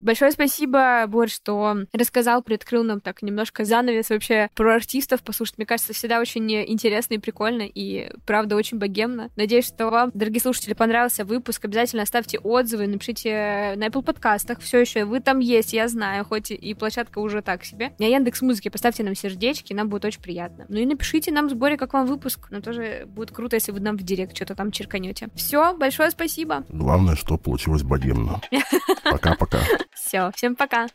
Большое 0.02 0.32
спасибо, 0.32 1.04
Борь, 1.06 1.30
что 1.30 1.76
рассказал, 1.92 2.42
приоткрыл 2.42 2.82
нам 2.82 3.00
так 3.00 3.22
немножко 3.22 3.64
занавес 3.64 4.10
вообще 4.10 4.48
про 4.54 4.74
артистов 4.74 5.22
послушать. 5.22 5.58
Мне 5.58 5.66
кажется, 5.66 5.92
всегда 5.92 6.18
очень 6.18 6.50
интересно 6.52 7.14
и 7.14 7.18
прикольно, 7.18 7.62
и 7.62 8.10
правда 8.26 8.56
очень 8.56 8.78
богемно. 8.78 9.30
Надеюсь, 9.36 9.68
что 9.68 9.90
вам, 9.90 10.10
дорогие 10.12 10.40
слушатели, 10.40 10.74
понравился 10.74 11.24
выпуск. 11.24 11.64
Обязательно 11.64 12.02
оставьте 12.02 12.40
отзывы, 12.40 12.88
напишите 12.88 13.74
на 13.76 13.86
Apple 13.86 14.02
подкастах. 14.02 14.58
Все 14.58 14.80
еще 14.80 15.04
вы 15.04 15.20
там 15.20 15.38
есть, 15.38 15.72
я 15.72 15.86
знаю, 15.86 16.24
хоть 16.24 16.50
и 16.50 16.74
площадка 16.74 17.20
уже 17.20 17.40
так 17.40 17.64
себе. 17.64 17.92
На 18.00 18.06
Яндекс 18.06 18.42
Музыке 18.42 18.72
поставьте 18.72 19.04
нам 19.04 19.14
сердечки, 19.14 19.72
нам 19.72 19.88
будет 19.88 20.04
очень 20.04 20.20
приятно. 20.20 20.66
Ну 20.68 20.78
и 20.78 20.84
напишите 20.84 21.30
нам 21.30 21.46
в 21.46 21.50
сборе, 21.50 21.76
как 21.76 21.92
вам 21.92 22.06
выпуск. 22.06 22.50
Нам 22.50 22.60
тоже 22.60 23.04
будет 23.06 23.30
круто, 23.30 23.54
если 23.54 23.70
вы 23.70 23.78
нам 23.78 23.96
в 23.96 24.02
директ 24.02 24.34
что-то 24.34 24.56
там 24.56 24.72
черканете. 24.72 25.28
Все, 25.36 25.76
большое 25.76 26.10
спасибо. 26.10 26.64
Главное, 26.70 27.14
что 27.14 27.38
получилось 27.38 27.84
богемно. 27.84 28.40
Пока-пока. 29.04 29.60
Все, 29.94 30.30
всем 30.34 30.56
пока. 30.56 30.86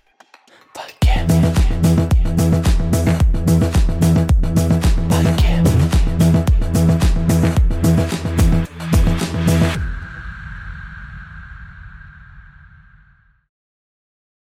Пока. 0.73 1.96